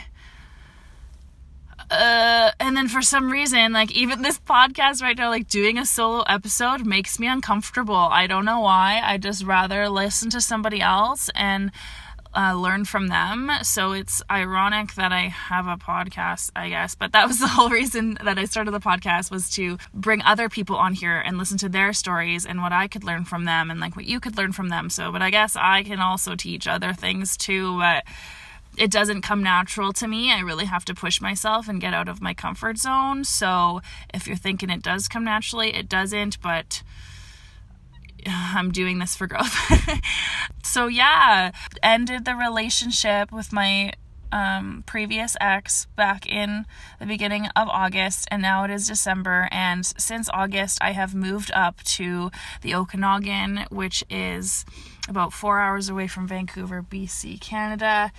uh, 1.91 2.53
and 2.61 2.77
then 2.77 2.89
for 2.89 3.03
some 3.03 3.31
reason, 3.31 3.73
like 3.73 3.91
even 3.93 4.23
this 4.23 4.39
podcast 4.39 5.03
right 5.03 5.17
now, 5.17 5.29
like 5.29 5.49
doing 5.49 5.77
a 5.79 5.85
solo 5.85 6.23
episode 6.23 6.87
makes 6.87 7.19
me 7.19 7.27
uncomfortable. 7.27 7.95
I 7.95 8.27
don't 8.27 8.45
know 8.45 8.61
why. 8.61 9.01
I 9.03 9.19
just 9.19 9.45
rather 9.45 9.89
listen 9.89 10.31
to 10.31 10.41
somebody 10.41 10.81
else 10.81 11.31
and 11.35 11.73
uh, 12.35 12.55
learn 12.55 12.85
from 12.85 13.09
them. 13.09 13.51
So 13.63 13.93
it's 13.93 14.23
ironic 14.31 14.95
that 14.95 15.13
I 15.13 15.23
have 15.23 15.67
a 15.67 15.77
podcast, 15.77 16.51
I 16.55 16.69
guess. 16.69 16.95
But 16.95 17.13
that 17.13 17.27
was 17.27 17.39
the 17.41 17.49
whole 17.49 17.71
reason 17.71 18.19
that 18.23 18.39
I 18.39 18.45
started 18.45 18.71
the 18.71 18.81
podcast 18.81 19.31
was 19.31 19.51
to 19.51 19.79
bring 19.93 20.23
other 20.23 20.49
people 20.49 20.77
on 20.77 20.95
here 20.95 21.19
and 21.19 21.39
listen 21.39 21.59
to 21.59 21.69
their 21.69 21.93
stories 21.93 22.47
and 22.47 22.63
what 22.63 22.73
I 22.73 22.89
could 22.89 23.05
learn 23.05 23.25
from 23.25 23.45
them 23.45 23.71
and 23.71 23.81
like 23.81 23.97
what 23.97 24.07
you 24.07 24.21
could 24.21 24.37
learn 24.37 24.53
from 24.53 24.69
them. 24.69 24.91
So, 24.91 25.11
but 25.11 25.23
I 25.23 25.31
guess 25.31 25.57
I 25.57 25.83
can 25.83 26.01
also 26.01 26.37
teach 26.37 26.69
other 26.69 26.93
things 26.93 27.37
too. 27.37 27.77
But 27.79 28.05
it 28.77 28.91
doesn't 28.91 29.23
come 29.23 29.43
natural 29.43 29.93
to 29.95 30.09
me. 30.09 30.33
I 30.33 30.41
really 30.41 30.67
have 30.67 30.85
to 30.87 30.95
push 30.95 31.21
myself 31.21 31.69
and 31.69 31.81
get 31.81 31.95
out 31.95 32.09
of 32.09 32.23
my 32.23 32.35
comfort 32.35 32.79
zone. 32.79 33.25
So 33.25 33.81
if 34.15 34.27
you're 34.27 34.37
thinking 34.37 34.71
it 34.71 34.83
does 34.83 35.09
come 35.09 35.25
naturally, 35.25 35.75
it 35.75 35.89
doesn't, 35.89 36.41
but 36.41 36.83
I'm 38.27 38.71
doing 38.71 38.99
this 38.99 39.17
for 39.17 39.27
growth. 39.27 39.55
so 40.63 40.87
yeah, 40.87 41.53
ended 41.83 42.25
the 42.25 42.35
relationship 42.35 43.33
with 43.33 43.53
my 43.53 43.93
um, 44.33 44.85
previous 44.87 45.37
ex 45.41 45.87
back 45.97 46.27
in 46.27 46.65
the 47.01 47.07
beginning 47.07 47.47
of 47.57 47.69
August, 47.69 48.29
and 48.31 48.41
now 48.43 48.65
it 48.65 48.71
is 48.71 48.87
December. 48.87 49.49
And 49.51 49.85
since 49.85 50.29
August, 50.33 50.79
I 50.81 50.93
have 50.93 51.15
moved 51.15 51.51
up 51.53 51.83
to 51.83 52.31
the 52.63 52.75
Okanagan, 52.75 53.67
which 53.71 54.05
is 54.09 54.65
about 55.09 55.33
four 55.33 55.61
hours 55.61 55.89
away 55.89 56.07
from 56.07 56.29
Vancouver, 56.29 56.83
BC, 56.83 57.41
Canada 57.41 58.13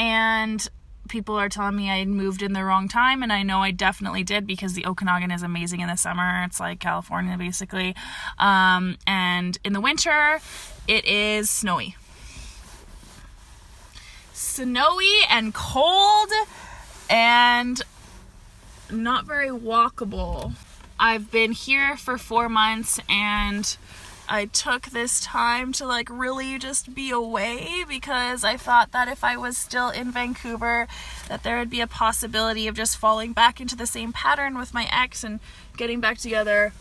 and 0.00 0.66
people 1.10 1.36
are 1.36 1.50
telling 1.50 1.76
me 1.76 1.90
I 1.90 2.06
moved 2.06 2.40
in 2.40 2.54
the 2.54 2.64
wrong 2.64 2.88
time, 2.88 3.22
and 3.22 3.30
I 3.30 3.42
know 3.42 3.58
I 3.58 3.70
definitely 3.70 4.24
did 4.24 4.46
because 4.46 4.72
the 4.72 4.86
Okanagan 4.86 5.30
is 5.30 5.42
amazing 5.42 5.80
in 5.80 5.88
the 5.88 5.96
summer. 5.96 6.42
It's 6.44 6.58
like 6.58 6.80
California, 6.80 7.36
basically. 7.36 7.94
Um, 8.38 8.96
and 9.06 9.58
in 9.62 9.74
the 9.74 9.80
winter, 9.80 10.40
it 10.88 11.04
is 11.04 11.50
snowy. 11.50 11.96
Snowy 14.32 15.18
and 15.28 15.52
cold, 15.52 16.30
and 17.10 17.82
not 18.90 19.26
very 19.26 19.50
walkable. 19.50 20.52
I've 20.98 21.30
been 21.30 21.52
here 21.52 21.98
for 21.98 22.16
four 22.16 22.48
months 22.48 23.00
and 23.06 23.76
I 24.32 24.44
took 24.44 24.86
this 24.86 25.20
time 25.20 25.72
to 25.72 25.86
like 25.86 26.08
really 26.08 26.56
just 26.56 26.94
be 26.94 27.10
away 27.10 27.84
because 27.88 28.44
I 28.44 28.56
thought 28.56 28.92
that 28.92 29.08
if 29.08 29.24
I 29.24 29.36
was 29.36 29.58
still 29.58 29.88
in 29.90 30.12
Vancouver 30.12 30.86
that 31.26 31.42
there 31.42 31.58
would 31.58 31.68
be 31.68 31.80
a 31.80 31.88
possibility 31.88 32.68
of 32.68 32.76
just 32.76 32.96
falling 32.96 33.32
back 33.32 33.60
into 33.60 33.74
the 33.74 33.88
same 33.88 34.12
pattern 34.12 34.56
with 34.56 34.72
my 34.72 34.88
ex 34.92 35.24
and 35.24 35.40
getting 35.76 36.00
back 36.00 36.18
together 36.18 36.72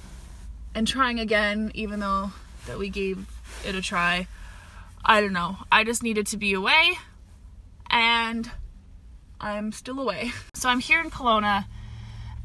and 0.76 0.88
trying 0.88 1.20
again 1.20 1.72
even 1.74 2.02
though 2.02 2.34
that 2.68 2.78
we 2.78 2.88
gave 2.88 3.26
it 3.66 3.74
a 3.74 3.82
try. 3.82 4.28
I 5.04 5.20
don't 5.20 5.34
know. 5.34 5.58
I 5.72 5.84
just 5.84 6.04
needed 6.04 6.28
to 6.28 6.38
be 6.38 6.54
away 6.54 7.00
and 7.90 8.52
I'm 9.42 9.72
still 9.72 10.00
away. 10.00 10.34
So 10.54 10.70
I'm 10.70 10.82
here 10.82 11.02
in 11.02 11.10
Kelowna 11.10 11.66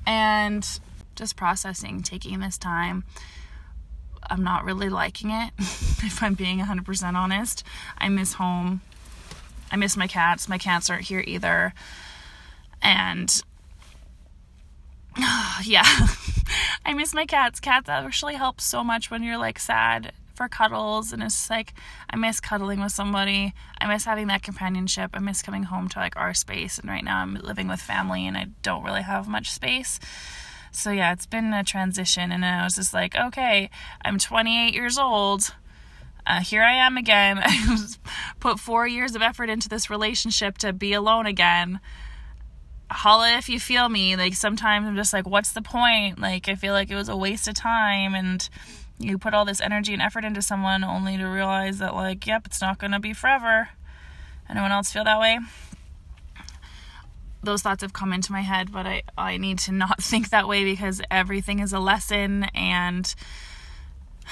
and 0.06 0.66
just 1.16 1.36
processing, 1.36 2.02
taking 2.02 2.38
this 2.38 2.56
time 2.56 3.02
I'm 4.30 4.42
not 4.42 4.64
really 4.64 4.88
liking 4.88 5.30
it, 5.30 5.52
if 5.58 6.22
I'm 6.22 6.34
being 6.34 6.58
100% 6.58 7.14
honest. 7.14 7.64
I 7.98 8.08
miss 8.08 8.34
home. 8.34 8.80
I 9.70 9.76
miss 9.76 9.96
my 9.96 10.06
cats. 10.06 10.48
My 10.48 10.58
cats 10.58 10.90
aren't 10.90 11.04
here 11.04 11.24
either. 11.26 11.74
And 12.82 13.42
yeah, 15.62 15.84
I 16.86 16.94
miss 16.94 17.14
my 17.14 17.26
cats. 17.26 17.60
Cats 17.60 17.88
actually 17.88 18.34
help 18.34 18.60
so 18.60 18.84
much 18.84 19.10
when 19.10 19.22
you're 19.22 19.38
like 19.38 19.58
sad 19.58 20.12
for 20.34 20.48
cuddles 20.48 21.12
and 21.12 21.22
it's 21.22 21.34
just 21.34 21.50
like 21.50 21.74
I 22.10 22.16
miss 22.16 22.40
cuddling 22.40 22.80
with 22.80 22.92
somebody. 22.92 23.54
I 23.80 23.86
miss 23.86 24.04
having 24.04 24.26
that 24.28 24.42
companionship. 24.42 25.10
I 25.14 25.20
miss 25.20 25.42
coming 25.42 25.64
home 25.64 25.88
to 25.90 25.98
like 25.98 26.16
our 26.16 26.34
space 26.34 26.78
and 26.78 26.90
right 26.90 27.04
now 27.04 27.20
I'm 27.20 27.34
living 27.34 27.68
with 27.68 27.80
family 27.80 28.26
and 28.26 28.36
I 28.36 28.48
don't 28.62 28.84
really 28.84 29.02
have 29.02 29.28
much 29.28 29.50
space. 29.50 30.00
So 30.74 30.90
yeah, 30.90 31.12
it's 31.12 31.26
been 31.26 31.52
a 31.54 31.62
transition, 31.62 32.32
and 32.32 32.44
I 32.44 32.64
was 32.64 32.74
just 32.74 32.92
like, 32.92 33.14
okay, 33.14 33.70
I'm 34.04 34.18
28 34.18 34.74
years 34.74 34.98
old. 34.98 35.54
Uh, 36.26 36.40
here 36.40 36.62
I 36.62 36.72
am 36.72 36.96
again. 36.96 37.38
I 37.44 37.86
put 38.40 38.58
four 38.58 38.86
years 38.86 39.14
of 39.14 39.22
effort 39.22 39.48
into 39.48 39.68
this 39.68 39.88
relationship 39.88 40.58
to 40.58 40.72
be 40.72 40.92
alone 40.92 41.26
again. 41.26 41.78
Holla 42.90 43.36
if 43.38 43.48
you 43.48 43.60
feel 43.60 43.88
me. 43.88 44.16
Like 44.16 44.34
sometimes 44.34 44.88
I'm 44.88 44.96
just 44.96 45.12
like, 45.12 45.28
what's 45.28 45.52
the 45.52 45.62
point? 45.62 46.18
Like 46.18 46.48
I 46.48 46.56
feel 46.56 46.72
like 46.72 46.90
it 46.90 46.96
was 46.96 47.08
a 47.08 47.16
waste 47.16 47.46
of 47.46 47.54
time, 47.54 48.16
and 48.16 48.48
you 48.98 49.16
put 49.16 49.32
all 49.32 49.44
this 49.44 49.60
energy 49.60 49.92
and 49.92 50.02
effort 50.02 50.24
into 50.24 50.42
someone 50.42 50.82
only 50.82 51.16
to 51.16 51.24
realize 51.24 51.78
that 51.78 51.94
like, 51.94 52.26
yep, 52.26 52.46
it's 52.46 52.60
not 52.60 52.78
gonna 52.78 52.98
be 52.98 53.12
forever. 53.12 53.68
Anyone 54.50 54.72
else 54.72 54.92
feel 54.92 55.04
that 55.04 55.20
way? 55.20 55.38
Those 57.44 57.62
thoughts 57.62 57.82
have 57.82 57.92
come 57.92 58.12
into 58.12 58.32
my 58.32 58.40
head, 58.40 58.72
but 58.72 58.86
I, 58.86 59.02
I 59.16 59.36
need 59.36 59.58
to 59.60 59.72
not 59.72 60.02
think 60.02 60.30
that 60.30 60.48
way 60.48 60.64
because 60.64 61.00
everything 61.10 61.60
is 61.60 61.72
a 61.72 61.80
lesson 61.80 62.44
and 62.54 63.14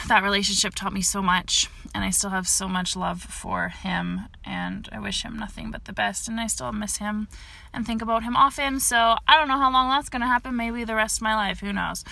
that 0.08 0.22
relationship 0.22 0.74
taught 0.74 0.92
me 0.92 1.02
so 1.02 1.20
much 1.20 1.68
and 1.94 2.02
I 2.02 2.10
still 2.10 2.30
have 2.30 2.48
so 2.48 2.66
much 2.66 2.96
love 2.96 3.22
for 3.22 3.68
him 3.68 4.22
and 4.44 4.88
I 4.90 4.98
wish 4.98 5.22
him 5.22 5.38
nothing 5.38 5.70
but 5.70 5.84
the 5.84 5.92
best 5.92 6.28
and 6.28 6.40
I 6.40 6.46
still 6.46 6.72
miss 6.72 6.96
him 6.96 7.28
and 7.74 7.86
think 7.86 8.00
about 8.00 8.22
him 8.22 8.36
often. 8.36 8.80
So 8.80 9.16
I 9.28 9.36
don't 9.36 9.48
know 9.48 9.58
how 9.58 9.70
long 9.70 9.90
that's 9.90 10.08
going 10.08 10.22
to 10.22 10.28
happen, 10.28 10.56
maybe 10.56 10.84
the 10.84 10.94
rest 10.94 11.18
of 11.18 11.22
my 11.22 11.34
life, 11.34 11.60
who 11.60 11.72
knows. 11.72 12.04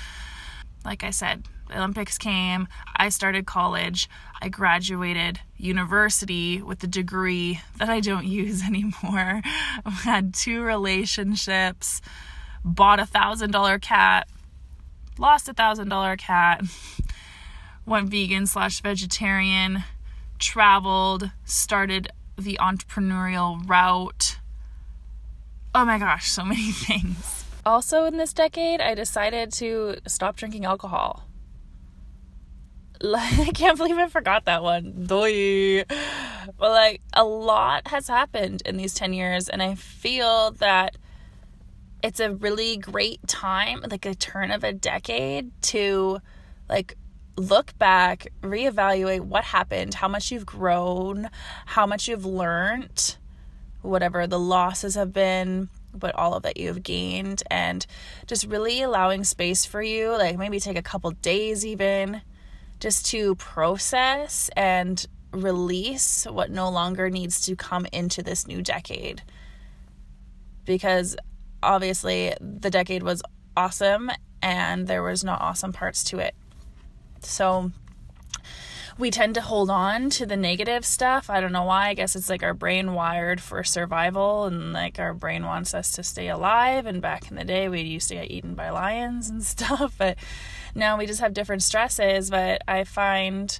Like 0.85 1.03
I 1.05 1.11
said, 1.11 1.47
Olympics 1.75 2.19
came, 2.19 2.69
I 2.97 3.09
started 3.09 3.47
college, 3.47 4.09
I 4.43 4.49
graduated 4.49 5.41
university 5.57 6.63
with 6.63 6.83
a 6.83 6.87
degree 6.87 7.61
that 7.79 7.89
I 7.89 8.01
don't 8.01 8.27
use 8.27 8.63
anymore. 8.63 9.43
I 9.45 9.91
had 10.05 10.35
two 10.35 10.63
relationships, 10.63 12.01
bought 12.65 13.01
a 13.01 13.07
thousand 13.07 13.51
dollar 13.51 13.79
cat, 13.79 14.29
lost 15.19 15.49
a 15.49 15.53
thousand 15.53 15.89
dollar 15.89 16.17
cat, 16.17 16.63
went 17.87 18.09
vegan 18.09 18.47
slash 18.47 18.81
vegetarian, 18.81 19.85
traveled, 20.39 21.31
started 21.45 22.09
the 22.37 22.59
entrepreneurial 22.61 23.69
route. 23.69 24.39
Oh 25.75 25.85
my 25.85 25.99
gosh, 25.99 26.31
so 26.31 26.45
many 26.45 26.73
things. 26.73 27.45
Also, 27.65 28.05
in 28.07 28.17
this 28.17 28.33
decade, 28.33 28.81
I 28.81 28.95
decided 28.95 29.53
to 29.55 29.97
stop 30.07 30.37
drinking 30.37 30.65
alcohol. 30.65 31.27
I 33.15 33.51
can't 33.55 33.79
believe 33.79 33.97
I 33.97 34.09
forgot 34.09 34.45
that 34.45 34.63
one. 34.63 35.07
Doi. 35.07 35.85
But 36.59 36.71
like 36.71 37.01
a 37.13 37.25
lot 37.25 37.89
has 37.89 38.09
happened 38.09 38.63
in 38.67 38.77
these 38.77 38.95
10 38.95 39.13
years 39.13 39.49
and 39.49 39.63
I 39.63 39.75
feel 39.75 40.53
that 40.53 40.97
it's 42.03 42.21
a 42.21 42.33
really 42.33 42.77
great 42.77 43.27
time, 43.27 43.83
like 43.91 44.07
a 44.07 44.15
turn 44.15 44.51
of 44.51 44.65
a 44.65 44.73
decade 44.73 45.51
to 45.63 46.21
like 46.69 46.97
look 47.37 47.77
back, 47.79 48.29
reevaluate 48.43 49.21
what 49.21 49.45
happened, 49.45 49.95
how 49.95 50.09
much 50.09 50.31
you've 50.31 50.47
grown, 50.47 51.31
how 51.67 51.87
much 51.87 52.09
you've 52.09 52.27
learned, 52.27 53.17
whatever 53.83 54.27
the 54.27 54.39
losses 54.39 54.95
have 54.95 55.13
been, 55.13 55.69
but 55.95 56.15
all 56.15 56.35
of 56.35 56.43
that 56.43 56.59
you've 56.59 56.83
gained 56.83 57.43
and 57.51 57.87
just 58.27 58.47
really 58.47 58.83
allowing 58.83 59.25
space 59.25 59.65
for 59.65 59.83
you, 59.83 60.11
like 60.11 60.37
maybe 60.39 60.61
take 60.61 60.77
a 60.77 60.83
couple 60.83 61.11
days 61.11 61.65
even 61.65 62.21
just 62.81 63.07
to 63.07 63.35
process 63.37 64.51
and 64.57 65.07
release 65.33 66.25
what 66.25 66.51
no 66.51 66.69
longer 66.71 67.09
needs 67.09 67.41
to 67.43 67.55
come 67.55 67.87
into 67.93 68.23
this 68.23 68.47
new 68.47 68.63
decade. 68.63 69.23
Because 70.65 71.17
obviously, 71.63 72.35
the 72.41 72.71
decade 72.71 73.03
was 73.03 73.23
awesome 73.57 74.11
and 74.43 74.87
there 74.87 75.03
was 75.03 75.23
not 75.23 75.41
awesome 75.41 75.73
parts 75.73 76.03
to 76.05 76.19
it. 76.19 76.35
So, 77.21 77.71
we 79.01 79.11
tend 79.11 79.35
to 79.35 79.41
hold 79.41 79.71
on 79.71 80.11
to 80.11 80.27
the 80.27 80.37
negative 80.37 80.85
stuff. 80.85 81.31
I 81.31 81.41
don't 81.41 81.53
know 81.53 81.65
why. 81.65 81.89
I 81.89 81.95
guess 81.95 82.15
it's 82.15 82.29
like 82.29 82.43
our 82.43 82.53
brain 82.53 82.93
wired 82.93 83.41
for 83.41 83.65
survival 83.65 84.45
and 84.45 84.75
like 84.75 84.99
our 84.99 85.15
brain 85.15 85.45
wants 85.45 85.73
us 85.75 85.93
to 85.93 86.03
stay 86.03 86.29
alive. 86.29 86.85
And 86.87 87.01
back 87.01 87.31
in 87.31 87.37
the 87.37 87.45
day, 87.45 87.69
we 87.69 87.81
used 87.81 88.09
to 88.09 88.17
get 88.17 88.31
eaten 88.31 88.55
by 88.55 88.69
lions 88.71 89.31
and 89.31 89.43
stuff. 89.45 89.95
But 89.97 90.19
now 90.75 90.99
we 90.99 91.07
just 91.07 91.21
have 91.21 91.33
different 91.33 91.63
stresses. 91.63 92.31
But 92.31 92.63
I 92.69 92.85
find 92.85 93.59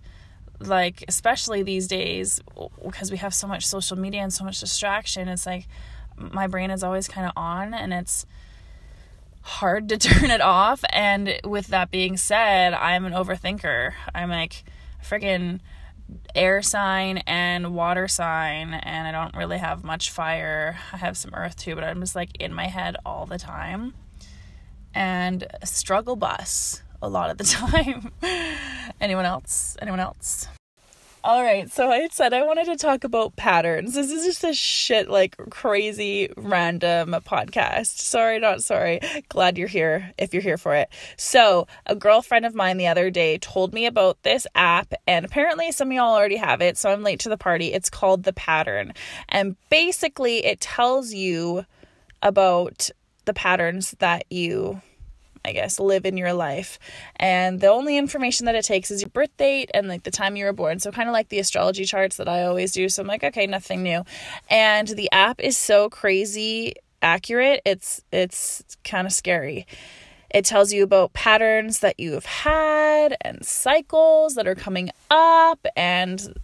like, 0.61 1.05
especially 1.09 1.63
these 1.63 1.87
days, 1.87 2.41
because 2.85 3.11
we 3.11 3.17
have 3.19 3.35
so 3.35 3.47
much 3.47 3.67
social 3.67 3.99
media 3.99 4.21
and 4.21 4.33
so 4.33 4.45
much 4.45 4.61
distraction, 4.61 5.29
it's 5.29 5.47
like 5.47 5.67
my 6.17 6.47
brain 6.47 6.71
is 6.71 6.83
always 6.83 7.09
kind 7.09 7.27
of 7.27 7.33
on 7.37 7.73
and 7.73 7.93
it's 7.93 8.27
hard 9.43 9.89
to 9.89 9.99
turn 9.99 10.31
it 10.31 10.41
off. 10.41 10.85
And 10.91 11.41
with 11.45 11.69
that 11.69 11.91
being 11.91 12.17
said, 12.17 12.75
I'm 12.75 13.05
an 13.05 13.13
overthinker. 13.13 13.93
I'm 14.15 14.31
like 14.31 14.65
freaking 15.03 15.61
air 16.35 16.61
sign 16.61 17.19
and 17.19 17.75
water 17.75 18.09
sign 18.09 18.75
and 18.75 19.07
I 19.07 19.13
don't 19.13 19.35
really 19.37 19.59
have 19.59 19.85
much 19.85 20.11
fire. 20.11 20.79
I 20.93 20.97
have 20.99 21.17
some 21.17 21.35
earth 21.35 21.57
too, 21.57 21.75
but 21.75 21.85
I'm 21.85 22.01
just 22.01 22.17
like 22.17 22.31
in 22.41 22.53
my 22.53 22.67
head 22.67 22.97
all 23.07 23.27
the 23.27 23.39
time. 23.39 23.95
And 24.93 25.47
struggle 25.65 26.17
bus 26.17 26.83
a 27.03 27.09
lot 27.09 27.31
of 27.31 27.39
the 27.39 27.45
time. 27.45 28.13
Anyone 29.01 29.25
else? 29.25 29.77
Anyone 29.81 30.01
else? 30.01 30.47
All 31.23 31.43
right, 31.43 31.71
so 31.71 31.91
I 31.91 32.09
said 32.09 32.33
I 32.33 32.45
wanted 32.45 32.65
to 32.65 32.77
talk 32.77 33.05
about 33.05 33.37
patterns. 33.37 33.93
This 33.93 34.11
is 34.11 34.25
just 34.25 34.43
a 34.43 34.55
shit, 34.55 35.11
like 35.11 35.37
crazy 35.51 36.33
random 36.35 37.11
podcast. 37.11 37.99
Sorry, 37.99 38.39
not 38.39 38.63
sorry. 38.63 39.01
Glad 39.29 39.59
you're 39.59 39.69
here 39.69 40.15
if 40.17 40.33
you're 40.33 40.43
here 40.43 40.57
for 40.57 40.75
it. 40.75 40.89
So, 41.19 41.67
a 41.85 41.95
girlfriend 41.95 42.47
of 42.47 42.55
mine 42.55 42.79
the 42.79 42.87
other 42.87 43.11
day 43.11 43.37
told 43.37 43.75
me 43.75 43.85
about 43.85 44.23
this 44.23 44.47
app, 44.55 44.95
and 45.07 45.27
apparently 45.27 45.73
some 45.73 45.89
of 45.89 45.93
y'all 45.93 46.15
already 46.15 46.37
have 46.37 46.63
it, 46.63 46.79
so 46.79 46.91
I'm 46.91 47.03
late 47.03 47.21
to 47.21 47.29
the 47.29 47.37
party. 47.37 47.75
It's 47.75 47.91
called 47.91 48.23
The 48.23 48.33
Pattern, 48.33 48.95
and 49.29 49.57
basically 49.69 50.47
it 50.47 50.63
tells 50.63 51.13
you 51.13 51.67
about 52.23 52.89
the 53.27 53.35
patterns 53.35 53.95
that 53.99 54.25
you 54.31 54.81
I 55.45 55.53
guess, 55.53 55.81
live 55.81 56.05
in 56.05 56.17
your 56.17 56.33
life. 56.33 56.79
And 57.17 57.61
the 57.61 57.69
only 57.69 57.97
information 57.97 58.47
that 58.47 58.55
it 58.55 58.65
takes 58.65 58.91
is 58.91 59.01
your 59.01 59.11
birth 59.11 59.35
date 59.37 59.71
and 59.73 59.89
like 59.89 60.03
the 60.03 60.11
time 60.11 60.37
you 60.37 60.45
were 60.45 60.53
born. 60.53 60.79
So 60.81 60.93
kind 60.93 61.09
of 61.09 61.13
like 61.13 61.29
the 61.29 61.39
astrology 61.39 61.85
charts 61.85 62.17
that 62.19 62.29
I 62.29 62.45
always 62.45 62.73
do. 62.73 62.89
So 62.89 63.03
I'm 63.03 63.09
like, 63.09 63.25
okay, 63.25 63.47
nothing 63.47 63.83
new. 63.83 64.05
And 64.49 64.89
the 64.89 65.11
app 65.13 65.41
is 65.41 65.57
so 65.57 65.89
crazy 65.89 66.75
accurate. 67.03 67.63
It's 67.65 68.03
it's 68.13 68.65
kind 68.85 69.07
of 69.07 69.13
scary. 69.13 69.67
It 70.33 70.45
tells 70.45 70.73
you 70.73 70.85
about 70.85 71.13
patterns 71.13 71.81
that 71.81 71.99
you've 71.99 72.27
had 72.27 73.17
and 73.23 73.45
cycles 73.45 74.35
that 74.37 74.47
are 74.47 74.55
coming 74.55 74.91
up 75.11 75.67
and 75.77 76.35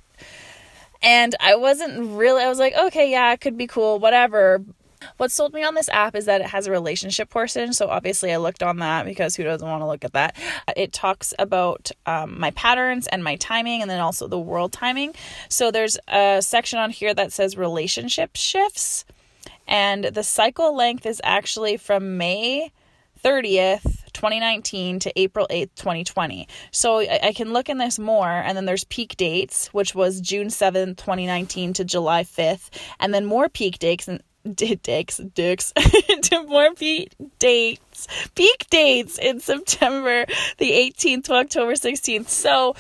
and 1.02 1.34
I 1.40 1.56
wasn't 1.56 2.16
really 2.16 2.42
I 2.42 2.48
was 2.48 2.58
like, 2.58 2.74
okay, 2.74 3.10
yeah, 3.10 3.32
it 3.32 3.40
could 3.40 3.56
be 3.56 3.66
cool, 3.66 3.98
whatever. 3.98 4.64
What 5.16 5.30
sold 5.30 5.52
me 5.52 5.64
on 5.64 5.75
this 5.75 5.88
app 5.88 6.14
is 6.14 6.26
that 6.26 6.40
it 6.40 6.48
has 6.48 6.66
a 6.66 6.70
relationship 6.70 7.30
portion. 7.30 7.72
So 7.72 7.88
obviously, 7.88 8.32
I 8.32 8.36
looked 8.36 8.62
on 8.62 8.78
that 8.78 9.04
because 9.04 9.36
who 9.36 9.44
doesn't 9.44 9.66
want 9.66 9.82
to 9.82 9.86
look 9.86 10.04
at 10.04 10.12
that? 10.12 10.36
It 10.76 10.92
talks 10.92 11.34
about 11.38 11.90
um, 12.06 12.38
my 12.38 12.50
patterns 12.52 13.06
and 13.06 13.22
my 13.22 13.36
timing, 13.36 13.82
and 13.82 13.90
then 13.90 14.00
also 14.00 14.28
the 14.28 14.38
world 14.38 14.72
timing. 14.72 15.14
So 15.48 15.70
there's 15.70 15.98
a 16.08 16.40
section 16.42 16.78
on 16.78 16.90
here 16.90 17.14
that 17.14 17.32
says 17.32 17.56
relationship 17.56 18.36
shifts, 18.36 19.04
and 19.66 20.04
the 20.04 20.22
cycle 20.22 20.75
length 20.75 21.06
is 21.06 21.20
actually 21.25 21.76
from 21.76 22.16
May 22.16 22.72
30th 23.25 23.96
2019 24.16 24.98
to 25.00 25.20
April 25.20 25.46
8th, 25.50 25.75
2020. 25.76 26.48
So 26.70 27.00
I, 27.00 27.32
can 27.34 27.52
look 27.52 27.68
in 27.68 27.76
this 27.76 27.98
more. 27.98 28.30
And 28.30 28.56
then 28.56 28.64
there's 28.64 28.84
peak 28.84 29.16
dates, 29.16 29.68
which 29.75 29.94
was 29.94 30.22
June 30.22 30.48
7th, 30.48 30.96
2019 30.96 31.75
to 31.75 31.84
July 31.84 32.25
5th. 32.25 32.70
And 32.98 33.12
then 33.12 33.26
more 33.26 33.50
peak 33.50 33.78
dates 33.78 34.08
dicks 34.54 35.18
dicks 35.34 35.72
to 36.22 36.42
more 36.44 36.74
peak 36.74 37.12
dates 37.38 38.06
peak 38.34 38.66
dates 38.70 39.18
in 39.18 39.40
September 39.40 40.26
the 40.58 40.70
18th 40.70 41.24
to 41.24 41.34
October 41.34 41.72
16th. 41.72 42.28
So 42.28 42.74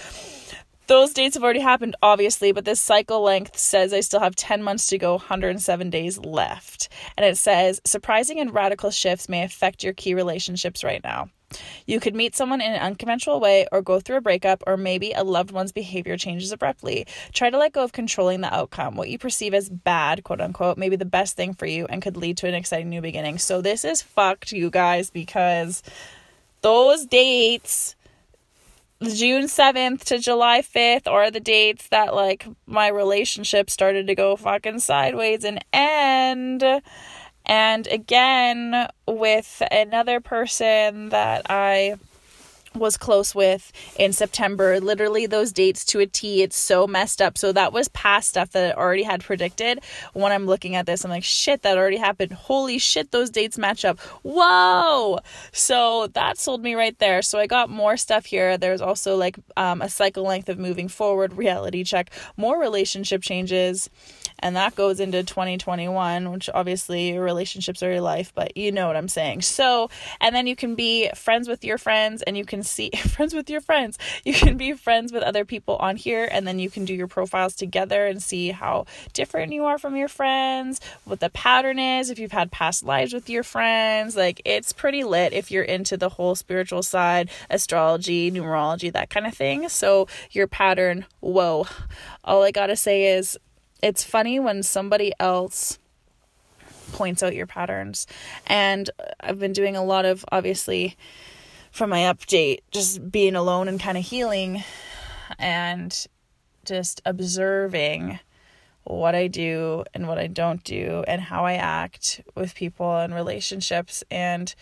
those 0.86 1.12
dates 1.12 1.34
have 1.34 1.42
already 1.42 1.60
happened, 1.60 1.96
obviously, 2.00 2.52
but 2.52 2.64
this 2.64 2.80
cycle 2.80 3.20
length 3.20 3.58
says 3.58 3.92
I 3.92 4.00
still 4.00 4.20
have 4.20 4.36
10 4.36 4.62
months 4.62 4.86
to 4.88 4.98
go, 4.98 5.12
107 5.12 5.90
days 5.90 6.18
left. 6.18 6.88
And 7.16 7.26
it 7.26 7.36
says 7.36 7.80
surprising 7.84 8.38
and 8.38 8.54
radical 8.54 8.90
shifts 8.90 9.28
may 9.28 9.42
affect 9.42 9.82
your 9.82 9.92
key 9.92 10.14
relationships 10.14 10.84
right 10.84 11.02
now. 11.02 11.28
You 11.86 12.00
could 12.00 12.14
meet 12.14 12.34
someone 12.34 12.60
in 12.60 12.72
an 12.72 12.80
unconventional 12.80 13.40
way 13.40 13.66
or 13.70 13.82
go 13.82 14.00
through 14.00 14.16
a 14.16 14.20
breakup, 14.20 14.62
or 14.66 14.76
maybe 14.76 15.12
a 15.12 15.22
loved 15.22 15.50
one's 15.50 15.72
behavior 15.72 16.16
changes 16.16 16.52
abruptly. 16.52 17.06
Try 17.32 17.50
to 17.50 17.58
let 17.58 17.72
go 17.72 17.84
of 17.84 17.92
controlling 17.92 18.40
the 18.40 18.52
outcome. 18.52 18.96
What 18.96 19.08
you 19.08 19.18
perceive 19.18 19.54
as 19.54 19.68
bad, 19.68 20.24
quote 20.24 20.40
unquote, 20.40 20.78
may 20.78 20.88
be 20.88 20.96
the 20.96 21.04
best 21.04 21.36
thing 21.36 21.54
for 21.54 21.66
you 21.66 21.86
and 21.86 22.02
could 22.02 22.16
lead 22.16 22.36
to 22.38 22.48
an 22.48 22.54
exciting 22.54 22.90
new 22.90 23.00
beginning. 23.00 23.38
So, 23.38 23.60
this 23.60 23.84
is 23.84 24.02
fucked, 24.02 24.52
you 24.52 24.70
guys, 24.70 25.10
because 25.10 25.82
those 26.62 27.06
dates. 27.06 27.94
June 29.02 29.44
7th 29.44 30.04
to 30.04 30.18
July 30.18 30.62
5th 30.62 31.06
are 31.06 31.30
the 31.30 31.38
dates 31.38 31.86
that 31.88 32.14
like 32.14 32.46
my 32.66 32.88
relationship 32.88 33.68
started 33.68 34.06
to 34.06 34.14
go 34.14 34.36
fucking 34.36 34.78
sideways 34.78 35.44
and 35.44 35.62
end 35.70 36.64
and 37.46 37.86
again, 37.86 38.88
with 39.06 39.62
another 39.70 40.20
person 40.20 41.10
that 41.10 41.46
I 41.48 41.96
was 42.78 42.96
close 42.96 43.34
with 43.34 43.72
in 43.98 44.12
September. 44.12 44.80
Literally 44.80 45.26
those 45.26 45.52
dates 45.52 45.84
to 45.86 46.00
a 46.00 46.06
T. 46.06 46.42
It's 46.42 46.56
so 46.56 46.86
messed 46.86 47.20
up. 47.20 47.38
So 47.38 47.52
that 47.52 47.72
was 47.72 47.88
past 47.88 48.28
stuff 48.28 48.50
that 48.52 48.76
I 48.76 48.80
already 48.80 49.02
had 49.02 49.24
predicted. 49.24 49.80
When 50.12 50.32
I'm 50.32 50.46
looking 50.46 50.76
at 50.76 50.86
this, 50.86 51.04
I'm 51.04 51.10
like, 51.10 51.24
shit, 51.24 51.62
that 51.62 51.78
already 51.78 51.96
happened. 51.96 52.32
Holy 52.32 52.78
shit, 52.78 53.10
those 53.10 53.30
dates 53.30 53.58
match 53.58 53.84
up. 53.84 53.98
Whoa. 54.22 55.20
So 55.52 56.08
that 56.08 56.38
sold 56.38 56.62
me 56.62 56.74
right 56.74 56.98
there. 56.98 57.22
So 57.22 57.38
I 57.38 57.46
got 57.46 57.70
more 57.70 57.96
stuff 57.96 58.26
here. 58.26 58.58
There's 58.58 58.80
also 58.80 59.16
like 59.16 59.38
um, 59.56 59.82
a 59.82 59.88
cycle 59.88 60.24
length 60.24 60.48
of 60.48 60.58
moving 60.58 60.88
forward, 60.88 61.32
reality 61.34 61.84
check, 61.84 62.10
more 62.36 62.60
relationship 62.60 63.22
changes 63.22 63.88
and 64.40 64.56
that 64.56 64.74
goes 64.74 65.00
into 65.00 65.22
2021 65.22 66.30
which 66.30 66.48
obviously 66.52 67.12
your 67.12 67.24
relationships 67.24 67.82
are 67.82 67.90
your 67.90 68.00
life 68.00 68.32
but 68.34 68.56
you 68.56 68.70
know 68.70 68.86
what 68.86 68.96
i'm 68.96 69.08
saying. 69.08 69.42
So 69.42 69.90
and 70.20 70.34
then 70.34 70.46
you 70.46 70.54
can 70.54 70.74
be 70.74 71.10
friends 71.14 71.48
with 71.48 71.64
your 71.64 71.78
friends 71.78 72.22
and 72.22 72.36
you 72.36 72.44
can 72.44 72.62
see 72.62 72.90
friends 73.08 73.34
with 73.34 73.48
your 73.48 73.60
friends. 73.60 73.98
You 74.24 74.34
can 74.34 74.56
be 74.56 74.72
friends 74.74 75.12
with 75.12 75.22
other 75.22 75.44
people 75.44 75.76
on 75.76 75.96
here 75.96 76.28
and 76.30 76.46
then 76.46 76.58
you 76.58 76.70
can 76.70 76.84
do 76.84 76.94
your 76.94 77.06
profiles 77.06 77.54
together 77.54 78.06
and 78.06 78.22
see 78.22 78.50
how 78.50 78.86
different 79.12 79.52
you 79.52 79.64
are 79.64 79.78
from 79.78 79.96
your 79.96 80.08
friends 80.08 80.80
what 81.04 81.20
the 81.20 81.30
pattern 81.30 81.78
is 81.78 82.10
if 82.10 82.18
you've 82.18 82.32
had 82.32 82.50
past 82.50 82.84
lives 82.84 83.12
with 83.12 83.28
your 83.30 83.42
friends. 83.42 84.16
Like 84.16 84.42
it's 84.44 84.72
pretty 84.72 85.04
lit 85.04 85.32
if 85.32 85.50
you're 85.50 85.64
into 85.64 85.96
the 85.96 86.10
whole 86.10 86.34
spiritual 86.34 86.82
side 86.82 87.30
astrology 87.50 88.30
numerology 88.30 88.92
that 88.92 89.10
kind 89.10 89.26
of 89.26 89.34
thing. 89.34 89.68
So 89.68 90.06
your 90.30 90.46
pattern 90.46 91.06
whoa. 91.20 91.66
All 92.24 92.42
i 92.42 92.50
gotta 92.50 92.76
say 92.76 93.16
is 93.16 93.38
it's 93.82 94.04
funny 94.04 94.40
when 94.40 94.62
somebody 94.62 95.12
else 95.20 95.78
points 96.92 97.22
out 97.22 97.34
your 97.34 97.46
patterns. 97.46 98.06
And 98.46 98.88
I've 99.20 99.38
been 99.38 99.52
doing 99.52 99.76
a 99.76 99.84
lot 99.84 100.04
of, 100.04 100.24
obviously, 100.30 100.96
from 101.70 101.90
my 101.90 102.00
update, 102.00 102.60
just 102.70 103.10
being 103.10 103.36
alone 103.36 103.68
and 103.68 103.80
kind 103.80 103.98
of 103.98 104.04
healing 104.04 104.64
and 105.38 106.06
just 106.64 107.00
observing 107.04 108.18
what 108.84 109.14
I 109.14 109.26
do 109.26 109.84
and 109.94 110.06
what 110.06 110.18
I 110.18 110.28
don't 110.28 110.62
do 110.62 111.04
and 111.08 111.20
how 111.20 111.44
I 111.44 111.54
act 111.54 112.20
with 112.34 112.54
people 112.54 112.96
and 112.98 113.14
relationships. 113.14 114.04
And 114.10 114.54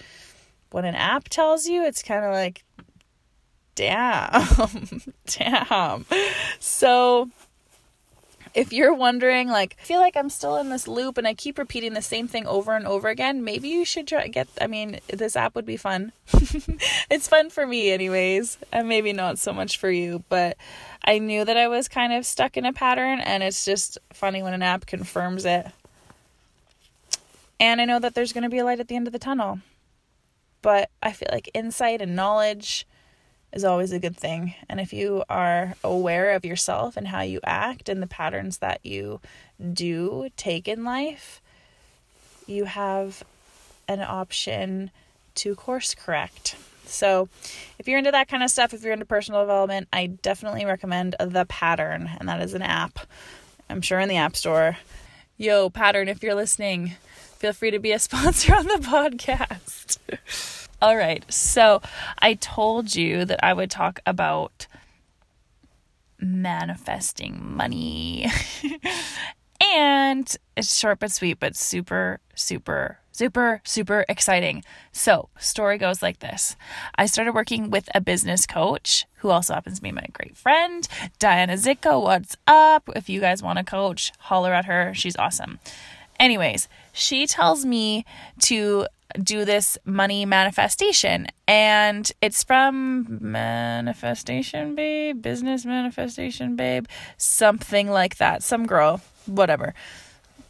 when 0.70 0.84
an 0.84 0.94
app 0.94 1.28
tells 1.28 1.66
you, 1.66 1.84
it's 1.84 2.02
kind 2.02 2.24
of 2.24 2.32
like, 2.32 2.64
damn, 3.74 4.46
damn. 5.26 6.06
So, 6.58 7.30
if 8.54 8.72
you're 8.72 8.94
wondering, 8.94 9.48
like, 9.48 9.76
I 9.80 9.84
feel 9.84 10.00
like 10.00 10.16
I'm 10.16 10.30
still 10.30 10.56
in 10.56 10.68
this 10.68 10.86
loop 10.86 11.18
and 11.18 11.26
I 11.26 11.34
keep 11.34 11.58
repeating 11.58 11.92
the 11.92 12.02
same 12.02 12.28
thing 12.28 12.46
over 12.46 12.74
and 12.74 12.86
over 12.86 13.08
again, 13.08 13.42
maybe 13.42 13.68
you 13.68 13.84
should 13.84 14.06
try 14.06 14.28
get. 14.28 14.48
I 14.60 14.68
mean, 14.68 15.00
this 15.08 15.34
app 15.34 15.56
would 15.56 15.66
be 15.66 15.76
fun. 15.76 16.12
it's 17.10 17.28
fun 17.28 17.50
for 17.50 17.66
me, 17.66 17.90
anyways, 17.90 18.58
and 18.72 18.88
maybe 18.88 19.12
not 19.12 19.38
so 19.38 19.52
much 19.52 19.78
for 19.78 19.90
you, 19.90 20.22
but 20.28 20.56
I 21.04 21.18
knew 21.18 21.44
that 21.44 21.56
I 21.56 21.66
was 21.66 21.88
kind 21.88 22.12
of 22.12 22.24
stuck 22.24 22.56
in 22.56 22.64
a 22.64 22.72
pattern, 22.72 23.20
and 23.20 23.42
it's 23.42 23.64
just 23.64 23.98
funny 24.12 24.42
when 24.42 24.54
an 24.54 24.62
app 24.62 24.86
confirms 24.86 25.44
it. 25.44 25.66
And 27.58 27.80
I 27.80 27.84
know 27.84 27.98
that 27.98 28.14
there's 28.14 28.32
going 28.32 28.44
to 28.44 28.50
be 28.50 28.58
a 28.58 28.64
light 28.64 28.80
at 28.80 28.88
the 28.88 28.96
end 28.96 29.06
of 29.06 29.12
the 29.12 29.18
tunnel. 29.18 29.60
But 30.62 30.90
I 31.02 31.12
feel 31.12 31.28
like 31.30 31.50
insight 31.52 32.00
and 32.00 32.16
knowledge 32.16 32.86
is 33.54 33.64
always 33.64 33.92
a 33.92 34.00
good 34.00 34.16
thing. 34.16 34.54
And 34.68 34.80
if 34.80 34.92
you 34.92 35.24
are 35.30 35.74
aware 35.82 36.32
of 36.32 36.44
yourself 36.44 36.96
and 36.96 37.08
how 37.08 37.20
you 37.22 37.40
act 37.44 37.88
and 37.88 38.02
the 38.02 38.06
patterns 38.06 38.58
that 38.58 38.84
you 38.84 39.20
do 39.72 40.28
take 40.36 40.66
in 40.66 40.84
life, 40.84 41.40
you 42.46 42.64
have 42.64 43.22
an 43.88 44.00
option 44.00 44.90
to 45.36 45.54
course 45.54 45.94
correct. 45.94 46.56
So, 46.86 47.28
if 47.78 47.88
you're 47.88 47.98
into 47.98 48.10
that 48.10 48.28
kind 48.28 48.42
of 48.42 48.50
stuff, 48.50 48.74
if 48.74 48.82
you're 48.82 48.92
into 48.92 49.06
personal 49.06 49.40
development, 49.40 49.88
I 49.90 50.06
definitely 50.06 50.66
recommend 50.66 51.16
The 51.18 51.46
Pattern, 51.46 52.10
and 52.18 52.28
that 52.28 52.42
is 52.42 52.52
an 52.52 52.60
app. 52.60 52.98
I'm 53.70 53.80
sure 53.80 54.00
in 54.00 54.08
the 54.08 54.16
App 54.16 54.36
Store. 54.36 54.76
Yo, 55.38 55.70
Pattern, 55.70 56.08
if 56.08 56.22
you're 56.22 56.34
listening, 56.34 56.92
feel 57.38 57.54
free 57.54 57.70
to 57.70 57.78
be 57.78 57.92
a 57.92 57.98
sponsor 57.98 58.54
on 58.54 58.66
the 58.66 58.74
podcast. 58.74 59.98
All 60.82 60.96
right. 60.96 61.24
So 61.32 61.80
I 62.18 62.34
told 62.34 62.94
you 62.94 63.24
that 63.24 63.42
I 63.44 63.52
would 63.52 63.70
talk 63.70 64.00
about 64.06 64.66
manifesting 66.20 67.56
money. 67.56 68.30
And 69.74 70.36
it's 70.56 70.76
short 70.76 71.00
but 71.00 71.10
sweet, 71.10 71.40
but 71.40 71.56
super, 71.56 72.20
super, 72.34 73.00
super, 73.10 73.60
super 73.64 74.04
exciting. 74.08 74.62
So, 74.92 75.30
story 75.38 75.78
goes 75.78 76.02
like 76.02 76.20
this 76.20 76.56
I 76.96 77.06
started 77.06 77.34
working 77.34 77.70
with 77.70 77.88
a 77.94 78.00
business 78.00 78.46
coach 78.46 79.06
who 79.16 79.30
also 79.30 79.54
happens 79.54 79.76
to 79.76 79.82
be 79.82 79.90
my 79.90 80.06
great 80.12 80.36
friend, 80.36 80.86
Diana 81.18 81.54
Zicko. 81.54 82.02
What's 82.02 82.36
up? 82.46 82.88
If 82.94 83.08
you 83.08 83.20
guys 83.20 83.42
want 83.42 83.58
a 83.58 83.64
coach, 83.64 84.12
holler 84.18 84.52
at 84.52 84.66
her. 84.66 84.92
She's 84.94 85.16
awesome. 85.16 85.58
Anyways, 86.24 86.68
she 86.94 87.26
tells 87.26 87.66
me 87.66 88.06
to 88.40 88.86
do 89.22 89.44
this 89.44 89.76
money 89.84 90.24
manifestation 90.24 91.26
and 91.46 92.10
it's 92.22 92.42
from 92.42 93.18
manifestation 93.20 94.74
babe 94.74 95.20
business 95.20 95.66
manifestation 95.66 96.56
babe 96.56 96.86
something 97.18 97.90
like 97.90 98.16
that 98.16 98.42
some 98.42 98.66
girl 98.66 99.02
whatever. 99.26 99.74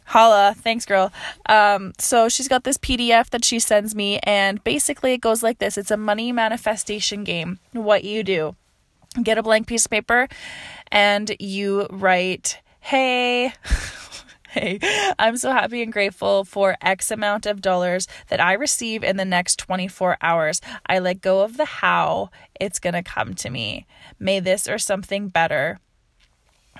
Holla 0.05 0.55
thanks 0.57 0.85
girl. 0.85 1.11
Um 1.47 1.91
so 1.99 2.29
she's 2.29 2.47
got 2.47 2.63
this 2.63 2.77
pdf 2.77 3.29
that 3.31 3.43
she 3.43 3.59
sends 3.59 3.93
me 3.93 4.19
and 4.23 4.63
basically 4.63 5.11
it 5.11 5.19
goes 5.19 5.43
like 5.43 5.59
this. 5.59 5.77
It's 5.77 5.91
a 5.91 5.97
money 5.97 6.31
manifestation 6.31 7.25
game. 7.25 7.59
What 7.73 8.05
you 8.05 8.23
do 8.23 8.55
get 9.21 9.37
a 9.37 9.43
blank 9.43 9.67
piece 9.67 9.85
of 9.85 9.91
paper 9.91 10.29
and 10.89 11.35
you 11.37 11.85
write 11.89 12.61
hey 12.79 13.51
Hey, 14.55 14.79
I'm 15.19 15.35
so 15.35 15.51
happy 15.51 15.83
and 15.83 15.91
grateful 15.91 16.45
for 16.45 16.77
X 16.81 17.11
amount 17.11 17.45
of 17.45 17.59
dollars 17.59 18.07
that 18.29 18.39
I 18.39 18.53
receive 18.53 19.03
in 19.03 19.17
the 19.17 19.25
next 19.25 19.59
24 19.59 20.15
hours. 20.21 20.61
I 20.85 20.99
let 20.99 21.19
go 21.19 21.41
of 21.41 21.57
the 21.57 21.65
how 21.65 22.29
it's 22.57 22.79
going 22.79 22.93
to 22.93 23.03
come 23.03 23.33
to 23.33 23.49
me. 23.49 23.85
May 24.17 24.39
this 24.39 24.69
or 24.69 24.77
something 24.77 25.27
better 25.27 25.81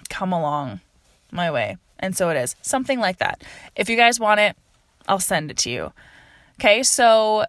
come 0.08 0.32
along 0.32 0.80
my 1.34 1.52
way. 1.52 1.76
And 2.00 2.16
so 2.16 2.30
it 2.30 2.38
is. 2.38 2.56
Something 2.62 3.02
like 3.02 3.18
that. 3.18 3.44
If 3.76 3.90
you 3.90 3.98
guys 3.98 4.22
want 4.22 4.40
it, 4.40 4.56
I'll 5.10 5.20
send 5.20 5.52
it 5.52 5.58
to 5.58 5.70
you. 5.70 5.92
Okay, 6.58 6.82
so 6.82 7.44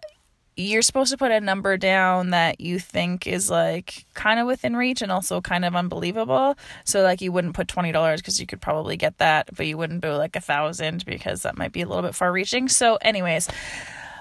you're 0.57 0.81
supposed 0.81 1.11
to 1.11 1.17
put 1.17 1.31
a 1.31 1.39
number 1.39 1.77
down 1.77 2.31
that 2.31 2.59
you 2.59 2.79
think 2.79 3.27
is 3.27 3.49
like 3.49 4.05
kind 4.15 4.39
of 4.39 4.47
within 4.47 4.75
reach 4.75 5.03
and 5.03 5.11
also 5.11 5.39
kind 5.39 5.63
of 5.63 5.75
unbelievable. 5.75 6.57
So 6.83 7.03
like 7.03 7.21
you 7.21 7.31
wouldn't 7.31 7.53
put 7.55 7.67
twenty 7.67 7.91
dollars 7.91 8.21
because 8.21 8.41
you 8.41 8.47
could 8.47 8.59
probably 8.59 8.97
get 8.97 9.19
that, 9.19 9.49
but 9.55 9.67
you 9.67 9.77
wouldn't 9.77 10.01
put 10.01 10.17
like 10.17 10.35
a 10.35 10.41
thousand 10.41 11.05
because 11.05 11.43
that 11.43 11.57
might 11.57 11.71
be 11.71 11.81
a 11.81 11.87
little 11.87 12.01
bit 12.01 12.15
far 12.15 12.31
reaching. 12.31 12.67
So, 12.67 12.97
anyways. 12.97 13.47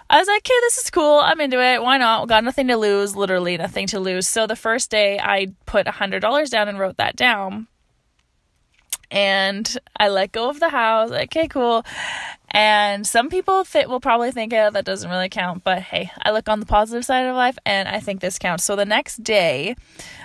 I 0.08 0.20
was 0.20 0.28
like, 0.28 0.42
okay, 0.42 0.54
this 0.60 0.78
is 0.78 0.90
cool. 0.90 1.18
I'm 1.18 1.40
into 1.40 1.60
it. 1.60 1.82
Why 1.82 1.98
not? 1.98 2.28
Got 2.28 2.44
nothing 2.44 2.68
to 2.68 2.76
lose, 2.76 3.16
literally 3.16 3.56
nothing 3.56 3.88
to 3.88 3.98
lose. 3.98 4.28
So 4.28 4.46
the 4.46 4.54
first 4.54 4.88
day 4.88 5.18
I 5.18 5.48
put 5.64 5.88
a 5.88 5.90
hundred 5.90 6.20
dollars 6.20 6.48
down 6.48 6.68
and 6.68 6.78
wrote 6.78 6.98
that 6.98 7.16
down. 7.16 7.66
And 9.10 9.76
I 9.98 10.08
let 10.08 10.30
go 10.30 10.48
of 10.48 10.60
the 10.60 10.68
house. 10.68 11.10
Like, 11.10 11.34
Okay, 11.36 11.48
cool. 11.48 11.84
And 12.50 13.06
some 13.06 13.28
people 13.28 13.64
th- 13.64 13.86
will 13.86 14.00
probably 14.00 14.30
think, 14.30 14.52
oh, 14.52 14.70
that 14.70 14.84
doesn't 14.84 15.10
really 15.10 15.28
count. 15.28 15.64
But 15.64 15.82
hey, 15.82 16.10
I 16.22 16.30
look 16.30 16.48
on 16.48 16.60
the 16.60 16.66
positive 16.66 17.04
side 17.04 17.26
of 17.26 17.34
life 17.34 17.58
and 17.66 17.88
I 17.88 18.00
think 18.00 18.20
this 18.20 18.38
counts. 18.38 18.64
So 18.64 18.76
the 18.76 18.84
next 18.84 19.22
day, 19.22 19.76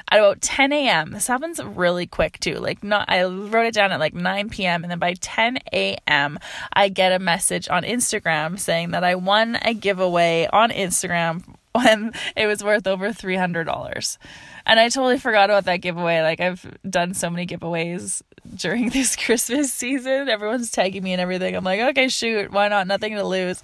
at 0.10 0.20
about 0.20 0.42
10 0.42 0.72
a.m., 0.72 1.12
this 1.12 1.28
happens 1.28 1.64
really 1.64 2.06
quick 2.06 2.40
too. 2.40 2.56
Like, 2.56 2.84
not, 2.84 3.10
I 3.10 3.24
wrote 3.24 3.66
it 3.66 3.74
down 3.74 3.92
at 3.92 4.00
like 4.00 4.14
9 4.14 4.50
p.m. 4.50 4.84
And 4.84 4.92
then 4.92 5.00
by 5.00 5.14
10 5.14 5.60
a.m., 5.74 6.40
I 6.74 6.90
get 6.90 7.12
a 7.12 7.20
message 7.20 7.68
on 7.70 7.84
Instagram 7.84 8.60
saying 8.60 8.92
that 8.92 9.04
I 9.04 9.16
won 9.16 9.58
a 9.62 9.74
giveaway 9.74 10.48
on 10.52 10.70
Instagram 10.70 11.44
when 11.84 12.14
it 12.36 12.48
was 12.48 12.64
worth 12.64 12.88
over 12.88 13.10
$300. 13.10 14.18
And 14.66 14.80
I 14.80 14.90
totally 14.90 15.18
forgot 15.18 15.50
about 15.50 15.66
that 15.66 15.78
giveaway. 15.78 16.22
Like, 16.22 16.40
I've 16.40 16.78
done 16.88 17.14
so 17.14 17.30
many 17.30 17.48
giveaways 17.48 18.22
during 18.56 18.90
this 18.92 19.16
Christmas 19.16 19.72
season. 19.72 20.30
Everyone's 20.30 20.72
tagging 20.72 21.04
me 21.04 21.14
and 21.14 21.22
everything. 21.22 21.56
I'm 21.56 21.64
like, 21.64 21.80
okay, 21.80 22.10
shoot, 22.10 22.52
why 22.52 22.68
not? 22.68 22.88
Nothing 22.88 23.16
to 23.16 23.24
lose. 23.24 23.64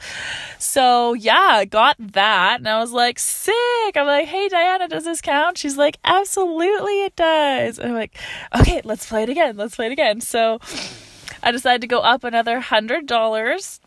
So, 0.57 1.13
yeah, 1.13 1.65
got 1.65 1.95
that. 1.99 2.59
And 2.59 2.67
I 2.67 2.79
was 2.79 2.91
like, 2.91 3.19
sick. 3.19 3.53
I'm 3.95 4.05
like, 4.07 4.27
hey, 4.27 4.47
Diana, 4.47 4.87
does 4.87 5.03
this 5.03 5.21
count? 5.21 5.57
She's 5.57 5.77
like, 5.77 5.97
absolutely, 6.03 7.03
it 7.03 7.15
does. 7.15 7.77
And 7.77 7.89
I'm 7.89 7.95
like, 7.95 8.17
okay, 8.59 8.81
let's 8.83 9.07
play 9.07 9.23
it 9.23 9.29
again. 9.29 9.57
Let's 9.57 9.75
play 9.75 9.87
it 9.87 9.91
again. 9.91 10.21
So, 10.21 10.59
I 11.43 11.51
decided 11.51 11.81
to 11.81 11.87
go 11.87 11.99
up 11.99 12.23
another 12.23 12.61
$100. 12.61 13.79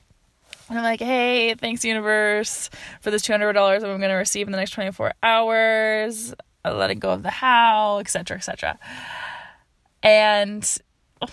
And 0.71 0.79
I'm 0.79 0.85
like, 0.85 1.01
hey, 1.01 1.55
thanks, 1.57 1.85
universe, 1.85 2.71
for 3.01 3.11
this 3.11 3.23
$200 3.23 3.53
that 3.53 3.91
I'm 3.91 3.99
going 3.99 4.03
to 4.03 4.15
receive 4.15 4.47
in 4.47 4.53
the 4.53 4.59
next 4.59 4.71
24 4.71 5.13
hours. 5.21 6.33
letting 6.65 7.01
go 7.01 7.11
of 7.11 7.25
the 7.25 7.31
how, 7.31 7.99
etc., 7.99 8.37
etc. 8.37 8.79
And 10.01 10.65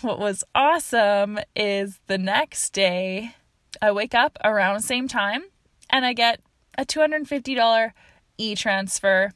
what 0.02 0.18
was 0.18 0.44
awesome 0.56 1.38
is 1.56 2.00
the 2.08 2.18
next 2.18 2.74
day, 2.74 3.36
I 3.80 3.92
wake 3.92 4.16
up 4.16 4.40
around 4.44 4.76
the 4.76 4.82
same 4.82 5.08
time 5.08 5.44
and 5.90 6.04
I 6.04 6.14
get 6.14 6.42
a 6.76 6.84
$250 6.84 7.92
e 8.40 8.56
transfer 8.56 9.32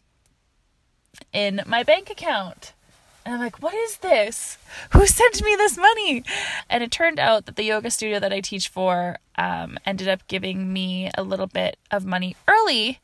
in 1.32 1.62
my 1.68 1.84
bank 1.84 2.10
account. 2.10 2.74
And 3.26 3.36
I'm 3.36 3.40
like, 3.40 3.62
what 3.62 3.74
is 3.74 3.98
this? 3.98 4.58
Who 4.92 5.06
sent 5.06 5.44
me 5.44 5.56
this 5.56 5.78
money? 5.78 6.24
And 6.70 6.84
it 6.84 6.92
turned 6.92 7.20
out 7.20 7.46
that 7.46 7.56
the 7.56 7.64
yoga 7.64 7.92
studio 7.92 8.20
that 8.20 8.34
I 8.34 8.42
teach 8.42 8.68
for 8.68 9.18
um, 9.38 9.78
ended 9.86 10.08
up 10.08 10.28
giving 10.28 10.74
me 10.74 11.12
a 11.16 11.24
little 11.24 11.48
bit 11.48 11.78
of 11.92 12.06
money 12.06 12.36
early 12.48 13.00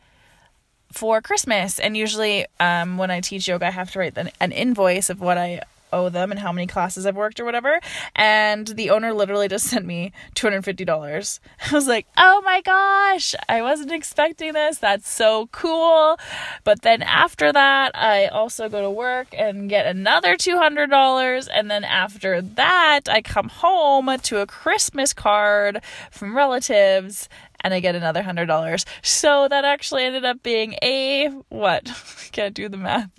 for 0.92 1.22
Christmas. 1.22 1.80
And 1.80 1.96
usually, 1.96 2.46
um, 2.60 2.98
when 2.98 3.12
I 3.12 3.22
teach 3.22 3.48
yoga, 3.48 3.68
I 3.68 3.72
have 3.72 3.92
to 3.92 4.00
write 4.00 4.18
an 4.18 4.52
invoice 4.52 5.10
of 5.10 5.22
what 5.22 5.38
I 5.38 5.62
owe 5.92 6.10
them 6.10 6.32
and 6.32 6.40
how 6.40 6.52
many 6.52 6.68
classes 6.68 7.06
I've 7.06 7.16
worked 7.16 7.40
or 7.40 7.46
whatever. 7.46 7.80
And 8.16 8.68
the 8.68 8.90
owner 8.90 9.14
literally 9.14 9.48
just 9.48 9.66
sent 9.70 9.86
me 9.86 10.12
$250. 10.36 11.40
I 11.70 11.74
was 11.74 11.88
like, 11.88 12.08
oh 12.18 12.42
my 12.46 12.62
gosh, 12.62 13.36
I 13.50 13.62
wasn't 13.62 13.92
expecting 13.92 14.54
this. 14.54 14.78
That's 14.78 15.10
so 15.10 15.48
cool. 15.52 16.18
But 16.64 16.82
then 16.82 17.02
after 17.02 17.52
that, 17.52 17.92
I 17.96 18.28
also 18.28 18.70
go 18.70 18.82
to 18.82 18.90
work 18.90 19.28
and 19.38 19.70
get 19.70 19.86
another 19.86 20.36
$200. 20.36 21.48
And 21.54 21.72
then 21.72 21.84
after 21.84 22.42
that, 22.42 23.02
I 23.10 23.22
come 23.22 23.50
home 23.50 24.16
to 24.24 24.40
a 24.40 24.48
Christmas 24.48 25.14
card 25.14 25.82
from 26.12 26.36
relatives 26.36 27.30
and 27.62 27.74
I 27.74 27.80
get 27.80 27.96
another 27.96 28.24
hundred 28.24 28.46
dollars. 28.46 28.86
So 29.02 29.48
that 29.48 29.66
actually 29.66 30.04
ended 30.04 30.26
up 30.26 30.44
being 30.44 30.76
a 30.82 31.28
what? 31.50 31.86
Can't 32.32 32.54
do 32.54 32.70
the 32.70 32.78
math. 32.78 33.10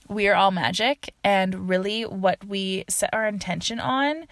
we 0.09 0.27
are 0.27 0.35
all 0.35 0.51
magic, 0.51 1.13
and 1.23 1.69
really, 1.69 2.03
what 2.03 2.45
we 2.45 2.83
set 2.89 3.09
our 3.13 3.27
intention 3.27 3.79
on 3.79 4.25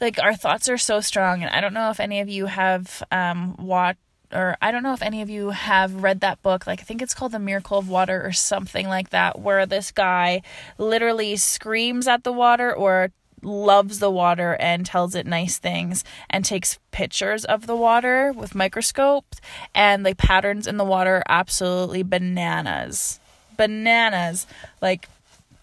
like 0.00 0.18
our 0.18 0.34
thoughts 0.34 0.68
are 0.68 0.78
so 0.78 1.00
strong 1.00 1.42
and 1.42 1.54
i 1.54 1.60
don't 1.60 1.74
know 1.74 1.90
if 1.90 2.00
any 2.00 2.20
of 2.20 2.28
you 2.30 2.46
have 2.46 3.02
um 3.12 3.54
watched 3.58 3.98
or 4.32 4.56
I 4.60 4.70
don't 4.70 4.82
know 4.82 4.92
if 4.92 5.02
any 5.02 5.22
of 5.22 5.30
you 5.30 5.50
have 5.50 6.02
read 6.02 6.20
that 6.20 6.42
book. 6.42 6.66
Like, 6.66 6.80
I 6.80 6.84
think 6.84 7.02
it's 7.02 7.14
called 7.14 7.32
The 7.32 7.38
Miracle 7.38 7.78
of 7.78 7.88
Water 7.88 8.24
or 8.24 8.32
something 8.32 8.88
like 8.88 9.10
that, 9.10 9.38
where 9.38 9.66
this 9.66 9.90
guy 9.90 10.42
literally 10.78 11.36
screams 11.36 12.06
at 12.06 12.24
the 12.24 12.32
water 12.32 12.74
or 12.74 13.10
loves 13.42 13.98
the 13.98 14.10
water 14.10 14.56
and 14.60 14.84
tells 14.84 15.14
it 15.14 15.26
nice 15.26 15.58
things 15.58 16.04
and 16.28 16.44
takes 16.44 16.78
pictures 16.90 17.44
of 17.44 17.66
the 17.66 17.76
water 17.76 18.32
with 18.32 18.54
microscopes 18.54 19.40
and 19.74 20.04
the 20.04 20.14
patterns 20.14 20.66
in 20.66 20.76
the 20.76 20.84
water 20.84 21.16
are 21.16 21.22
absolutely 21.26 22.02
bananas. 22.02 23.18
Bananas. 23.56 24.46
Like, 24.82 25.08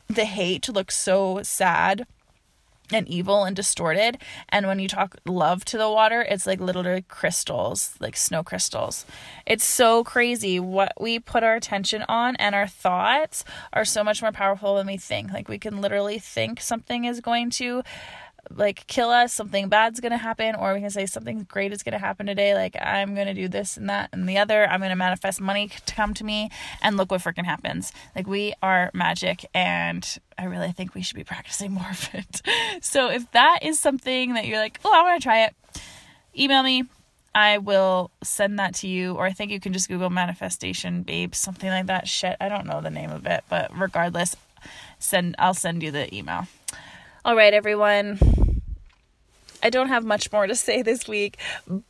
the 0.07 0.25
hate 0.25 0.69
looks 0.69 0.95
so 0.97 1.41
sad 1.43 2.07
and 2.91 3.07
evil 3.07 3.43
and 3.43 3.55
distorted. 3.55 4.17
And 4.49 4.67
when 4.67 4.79
you 4.79 4.87
talk 4.87 5.15
love 5.25 5.65
to 5.65 5.77
the 5.77 5.89
water, 5.89 6.21
it's 6.21 6.45
like 6.45 6.59
literally 6.59 7.03
crystals, 7.07 7.95
like 7.99 8.15
snow 8.15 8.43
crystals. 8.43 9.05
It's 9.45 9.65
so 9.65 10.03
crazy 10.03 10.59
what 10.59 10.93
we 10.99 11.19
put 11.19 11.43
our 11.43 11.55
attention 11.55 12.03
on, 12.07 12.35
and 12.37 12.55
our 12.55 12.67
thoughts 12.67 13.43
are 13.73 13.85
so 13.85 14.03
much 14.03 14.21
more 14.21 14.31
powerful 14.31 14.75
than 14.75 14.87
we 14.87 14.97
think. 14.97 15.31
Like, 15.31 15.49
we 15.49 15.59
can 15.59 15.81
literally 15.81 16.19
think 16.19 16.61
something 16.61 17.05
is 17.05 17.21
going 17.21 17.49
to 17.51 17.83
like 18.53 18.87
kill 18.87 19.09
us, 19.09 19.33
something 19.33 19.69
bad's 19.69 19.99
gonna 19.99 20.17
happen, 20.17 20.55
or 20.55 20.73
we 20.73 20.79
can 20.79 20.89
say 20.89 21.05
something 21.05 21.43
great 21.49 21.71
is 21.71 21.83
gonna 21.83 21.97
happen 21.97 22.25
today. 22.25 22.53
Like 22.53 22.75
I'm 22.81 23.15
gonna 23.15 23.33
do 23.33 23.47
this 23.47 23.77
and 23.77 23.89
that 23.89 24.09
and 24.11 24.27
the 24.27 24.37
other. 24.37 24.67
I'm 24.67 24.81
gonna 24.81 24.95
manifest 24.95 25.41
money 25.41 25.69
to 25.85 25.95
come 25.95 26.13
to 26.15 26.23
me, 26.23 26.49
and 26.81 26.97
look 26.97 27.11
what 27.11 27.21
freaking 27.21 27.45
happens. 27.45 27.91
Like 28.15 28.27
we 28.27 28.53
are 28.61 28.91
magic, 28.93 29.45
and 29.53 30.17
I 30.37 30.45
really 30.45 30.71
think 30.71 30.95
we 30.95 31.01
should 31.01 31.17
be 31.17 31.23
practicing 31.23 31.73
more 31.73 31.89
of 31.89 32.09
it. 32.13 32.41
So 32.81 33.09
if 33.09 33.31
that 33.31 33.59
is 33.63 33.79
something 33.79 34.33
that 34.35 34.45
you're 34.45 34.59
like, 34.59 34.79
oh, 34.85 34.93
I 34.93 35.01
want 35.01 35.21
to 35.21 35.23
try 35.23 35.45
it, 35.45 35.55
email 36.37 36.63
me. 36.63 36.83
I 37.33 37.59
will 37.59 38.11
send 38.23 38.57
that 38.59 38.73
to 38.75 38.87
you, 38.87 39.13
or 39.13 39.25
I 39.25 39.31
think 39.31 39.51
you 39.51 39.59
can 39.59 39.73
just 39.73 39.89
Google 39.89 40.09
manifestation 40.09 41.03
babe, 41.03 41.35
something 41.35 41.69
like 41.69 41.85
that. 41.87 42.07
Shit, 42.07 42.35
I 42.39 42.49
don't 42.49 42.65
know 42.65 42.81
the 42.81 42.89
name 42.89 43.11
of 43.11 43.25
it, 43.25 43.43
but 43.49 43.69
regardless, 43.77 44.35
send 44.99 45.35
I'll 45.37 45.53
send 45.53 45.83
you 45.83 45.91
the 45.91 46.13
email. 46.13 46.47
All 47.27 47.35
right, 47.35 47.53
everyone. 47.53 48.61
I 49.61 49.69
don't 49.69 49.89
have 49.89 50.05
much 50.05 50.31
more 50.31 50.47
to 50.47 50.55
say 50.55 50.81
this 50.81 51.09
week, 51.09 51.37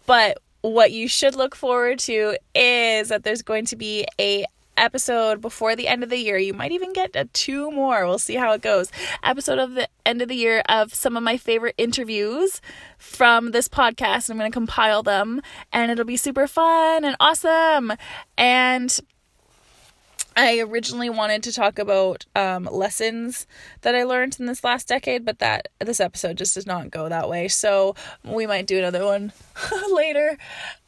but 0.07 0.39
what 0.61 0.91
you 0.91 1.07
should 1.07 1.35
look 1.35 1.55
forward 1.55 1.99
to 1.99 2.35
is 2.55 3.09
that 3.09 3.21
there's 3.21 3.43
going 3.43 3.65
to 3.65 3.75
be 3.75 4.07
a 4.19 4.45
episode 4.77 5.39
before 5.39 5.75
the 5.75 5.87
end 5.87 6.01
of 6.01 6.09
the 6.09 6.17
year. 6.17 6.39
You 6.39 6.55
might 6.55 6.71
even 6.71 6.91
get 6.91 7.15
two 7.33 7.69
more. 7.69 8.07
We'll 8.07 8.17
see 8.17 8.33
how 8.33 8.51
it 8.53 8.63
goes. 8.63 8.91
Episode 9.21 9.59
of 9.59 9.75
the 9.75 9.87
end 10.07 10.23
of 10.23 10.27
the 10.27 10.35
year 10.35 10.63
of 10.67 10.95
some 10.95 11.15
of 11.15 11.21
my 11.21 11.37
favorite 11.37 11.75
interviews 11.77 12.59
from 12.97 13.51
this 13.51 13.69
podcast. 13.69 14.31
I'm 14.31 14.39
going 14.39 14.51
to 14.51 14.55
compile 14.55 15.03
them 15.03 15.43
and 15.71 15.91
it'll 15.91 16.03
be 16.03 16.17
super 16.17 16.47
fun 16.47 17.05
and 17.05 17.15
awesome. 17.19 17.93
And 18.39 18.99
I 20.37 20.59
originally 20.59 21.09
wanted 21.09 21.41
to 21.43 21.51
talk 21.51 21.79
about 21.79 22.27
um, 22.35 22.69
lessons 22.71 23.47
that 23.81 23.95
I 23.95 24.03
learned 24.03 24.39
in 24.39 24.45
this 24.45 24.63
last 24.63 24.87
decade, 24.87 25.25
but 25.25 25.39
that 25.39 25.69
this 25.79 25.99
episode 25.99 26.37
just 26.37 26.53
does 26.53 26.67
not 26.67 26.91
go 26.91 27.09
that 27.09 27.27
way. 27.27 27.47
So 27.47 27.95
we 28.23 28.45
might 28.45 28.67
do 28.67 28.77
another 28.77 29.03
one 29.03 29.33
later. 29.91 30.37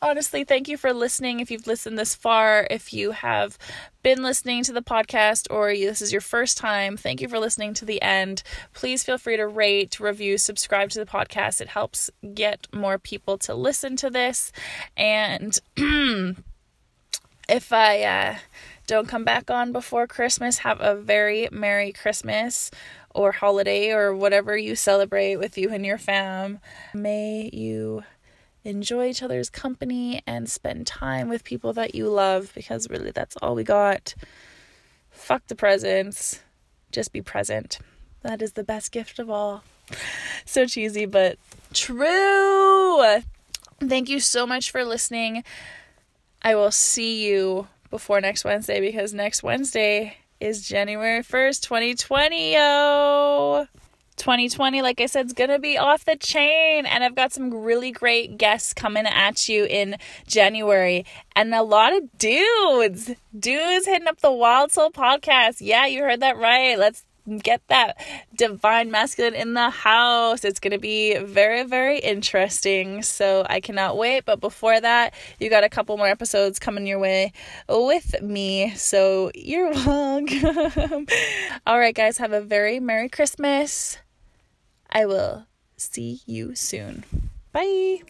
Honestly, 0.04 0.44
thank 0.44 0.68
you 0.68 0.78
for 0.78 0.94
listening. 0.94 1.40
If 1.40 1.50
you've 1.50 1.66
listened 1.66 1.98
this 1.98 2.14
far, 2.14 2.68
if 2.70 2.94
you 2.94 3.10
have 3.10 3.58
been 4.04 4.22
listening 4.22 4.64
to 4.66 4.72
the 4.72 4.84
podcast 4.84 5.48
or 5.50 5.74
this 5.74 6.04
is 6.04 6.12
your 6.12 6.22
first 6.22 6.56
time, 6.56 6.96
thank 6.96 7.20
you 7.20 7.28
for 7.28 7.40
listening 7.40 7.74
to 7.74 7.86
the 7.86 8.00
end. 8.04 8.44
Please 8.76 9.04
feel 9.04 9.18
free 9.18 9.38
to 9.38 9.48
rate, 9.48 10.00
review, 10.00 10.38
subscribe 10.38 10.92
to 10.92 11.00
the 11.00 11.08
podcast. 11.08 11.60
It 11.60 11.70
helps 11.70 12.12
get 12.36 12.68
more 12.72 13.00
people 13.00 13.40
to 13.40 13.56
listen 13.56 13.96
to 13.96 14.12
this. 14.12 14.52
And 14.96 15.58
if 17.50 17.74
I 17.74 18.04
uh, 18.04 18.36
don't 18.90 19.08
come 19.08 19.24
back 19.24 19.52
on 19.52 19.72
before 19.72 20.08
Christmas. 20.08 20.58
Have 20.58 20.82
a 20.82 20.96
very 20.96 21.48
Merry 21.52 21.92
Christmas 21.92 22.72
or 23.14 23.32
holiday 23.32 23.92
or 23.92 24.16
whatever 24.16 24.58
you 24.58 24.76
celebrate 24.76 25.36
with 25.36 25.60
you 25.60 25.70
and 25.70 25.86
your 25.86 26.00
fam. 26.00 26.58
May 26.96 27.52
you 27.54 28.04
enjoy 28.64 29.10
each 29.10 29.22
other's 29.22 29.52
company 29.52 30.24
and 30.26 30.50
spend 30.50 30.88
time 30.88 31.30
with 31.30 31.44
people 31.44 31.72
that 31.74 31.94
you 31.94 32.10
love 32.10 32.52
because 32.56 32.90
really 32.90 33.12
that's 33.12 33.38
all 33.44 33.54
we 33.54 33.64
got. 33.64 34.16
Fuck 35.12 35.46
the 35.46 35.56
presents. 35.56 36.42
Just 36.92 37.14
be 37.14 37.22
present. 37.22 37.78
That 38.24 38.42
is 38.42 38.54
the 38.54 38.64
best 38.64 38.92
gift 38.92 39.20
of 39.20 39.30
all. 39.30 39.64
So 40.46 40.66
cheesy, 40.66 41.06
but 41.06 41.38
true. 41.76 43.22
Thank 43.80 44.10
you 44.10 44.20
so 44.20 44.48
much 44.48 44.72
for 44.72 44.84
listening. 44.84 45.44
I 46.42 46.56
will 46.56 46.72
see 46.72 47.28
you 47.28 47.68
before 47.90 48.22
next 48.22 48.46
Wednesday 48.46 48.80
because 48.80 49.14
next 49.14 49.44
Wednesday 49.44 50.18
is 50.40 50.68
January 50.68 51.22
1st, 51.22 51.62
2020. 51.62 52.54
Yo! 52.54 53.68
2020, 54.20 54.82
like 54.82 55.02
I 55.02 55.06
said, 55.06 55.28
is 55.28 55.34
going 55.34 55.50
to 55.50 55.60
be 55.60 55.78
off 55.78 56.06
the 56.06 56.16
chain. 56.16 56.86
And 56.86 57.04
I've 57.04 57.16
got 57.16 57.32
some 57.32 57.54
really 57.54 57.92
great 57.92 58.38
guests 58.38 58.74
coming 58.74 59.06
at 59.06 59.50
you 59.50 59.66
in 59.66 59.96
January. 60.28 61.06
And 61.36 61.56
a 61.56 61.64
lot 61.64 61.96
of 61.96 62.18
dudes. 62.18 63.12
Dudes 63.38 63.86
hitting 63.86 64.08
up 64.08 64.20
the 64.20 64.32
Wild 64.32 64.72
Soul 64.72 64.92
podcast. 64.92 65.58
Yeah, 65.62 65.86
you 65.86 66.04
heard 66.04 66.20
that 66.20 66.38
right. 66.38 66.78
Let's 66.78 67.06
get 67.38 67.62
that 67.68 67.98
divine 68.36 68.92
masculine 68.92 69.36
in 69.36 69.54
the 69.54 69.70
house. 69.70 70.44
It's 70.44 70.60
going 70.60 70.72
to 70.72 70.80
be 70.80 71.18
very, 71.18 71.64
very 71.64 72.00
interesting. 72.00 73.04
So 73.04 73.46
I 73.50 73.60
cannot 73.60 73.98
wait. 73.98 74.26
But 74.26 74.40
before 74.40 74.80
that, 74.80 75.14
you 75.40 75.50
got 75.50 75.64
a 75.64 75.70
couple 75.70 75.98
more 75.98 76.08
episodes 76.08 76.60
coming 76.60 76.88
your 76.88 77.00
way 77.00 77.34
with 77.68 78.22
me. 78.22 78.74
So 78.76 79.32
you're 79.36 79.72
welcome. 79.86 81.08
All 81.66 81.80
right, 81.80 81.96
guys, 81.96 82.18
have 82.18 82.34
a 82.34 82.42
very 82.42 82.80
Merry 82.80 83.10
Christmas. 83.10 83.98
I 84.90 85.06
will 85.06 85.46
see 85.78 86.22
you 86.26 86.56
soon. 86.56 87.04
Bye. 87.52 88.02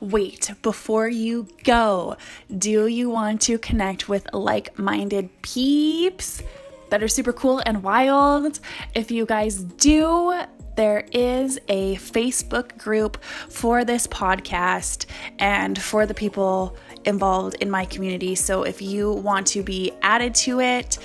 Wait, 0.00 0.50
before 0.62 1.08
you 1.08 1.46
go, 1.62 2.16
do 2.56 2.86
you 2.86 3.10
want 3.10 3.42
to 3.42 3.58
connect 3.58 4.08
with 4.08 4.26
like 4.32 4.78
minded 4.78 5.28
peeps? 5.42 6.42
That 6.90 7.02
are 7.02 7.08
super 7.08 7.32
cool 7.32 7.62
and 7.64 7.82
wild. 7.82 8.60
If 8.94 9.10
you 9.10 9.26
guys 9.26 9.56
do, 9.56 10.42
there 10.76 11.04
is 11.12 11.58
a 11.68 11.96
Facebook 11.96 12.78
group 12.78 13.22
for 13.24 13.84
this 13.84 14.06
podcast 14.06 15.06
and 15.38 15.80
for 15.80 16.06
the 16.06 16.14
people 16.14 16.76
involved 17.04 17.56
in 17.60 17.70
my 17.70 17.84
community. 17.84 18.34
So 18.34 18.62
if 18.62 18.80
you 18.80 19.12
want 19.12 19.46
to 19.48 19.62
be 19.62 19.92
added 20.02 20.34
to 20.36 20.60
it, 20.60 20.98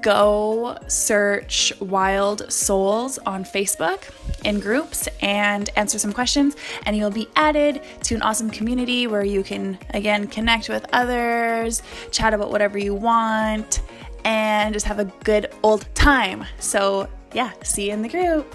go 0.00 0.78
search 0.86 1.72
Wild 1.80 2.52
Souls 2.52 3.18
on 3.18 3.44
Facebook 3.44 4.10
in 4.44 4.60
groups 4.60 5.08
and 5.20 5.68
answer 5.74 5.98
some 5.98 6.12
questions, 6.12 6.54
and 6.86 6.96
you'll 6.96 7.10
be 7.10 7.28
added 7.34 7.82
to 8.04 8.14
an 8.14 8.22
awesome 8.22 8.50
community 8.50 9.08
where 9.08 9.24
you 9.24 9.42
can 9.42 9.78
again 9.90 10.28
connect 10.28 10.68
with 10.68 10.86
others, 10.92 11.82
chat 12.12 12.32
about 12.32 12.50
whatever 12.50 12.78
you 12.78 12.94
want, 12.94 13.80
and 14.24 14.72
just 14.72 14.86
have 14.86 14.98
a 14.98 15.04
good 15.24 15.52
old 15.62 15.86
time. 15.94 16.44
So, 16.58 17.08
yeah, 17.32 17.52
see 17.62 17.86
you 17.86 17.92
in 17.92 18.02
the 18.02 18.08
group. 18.08 18.54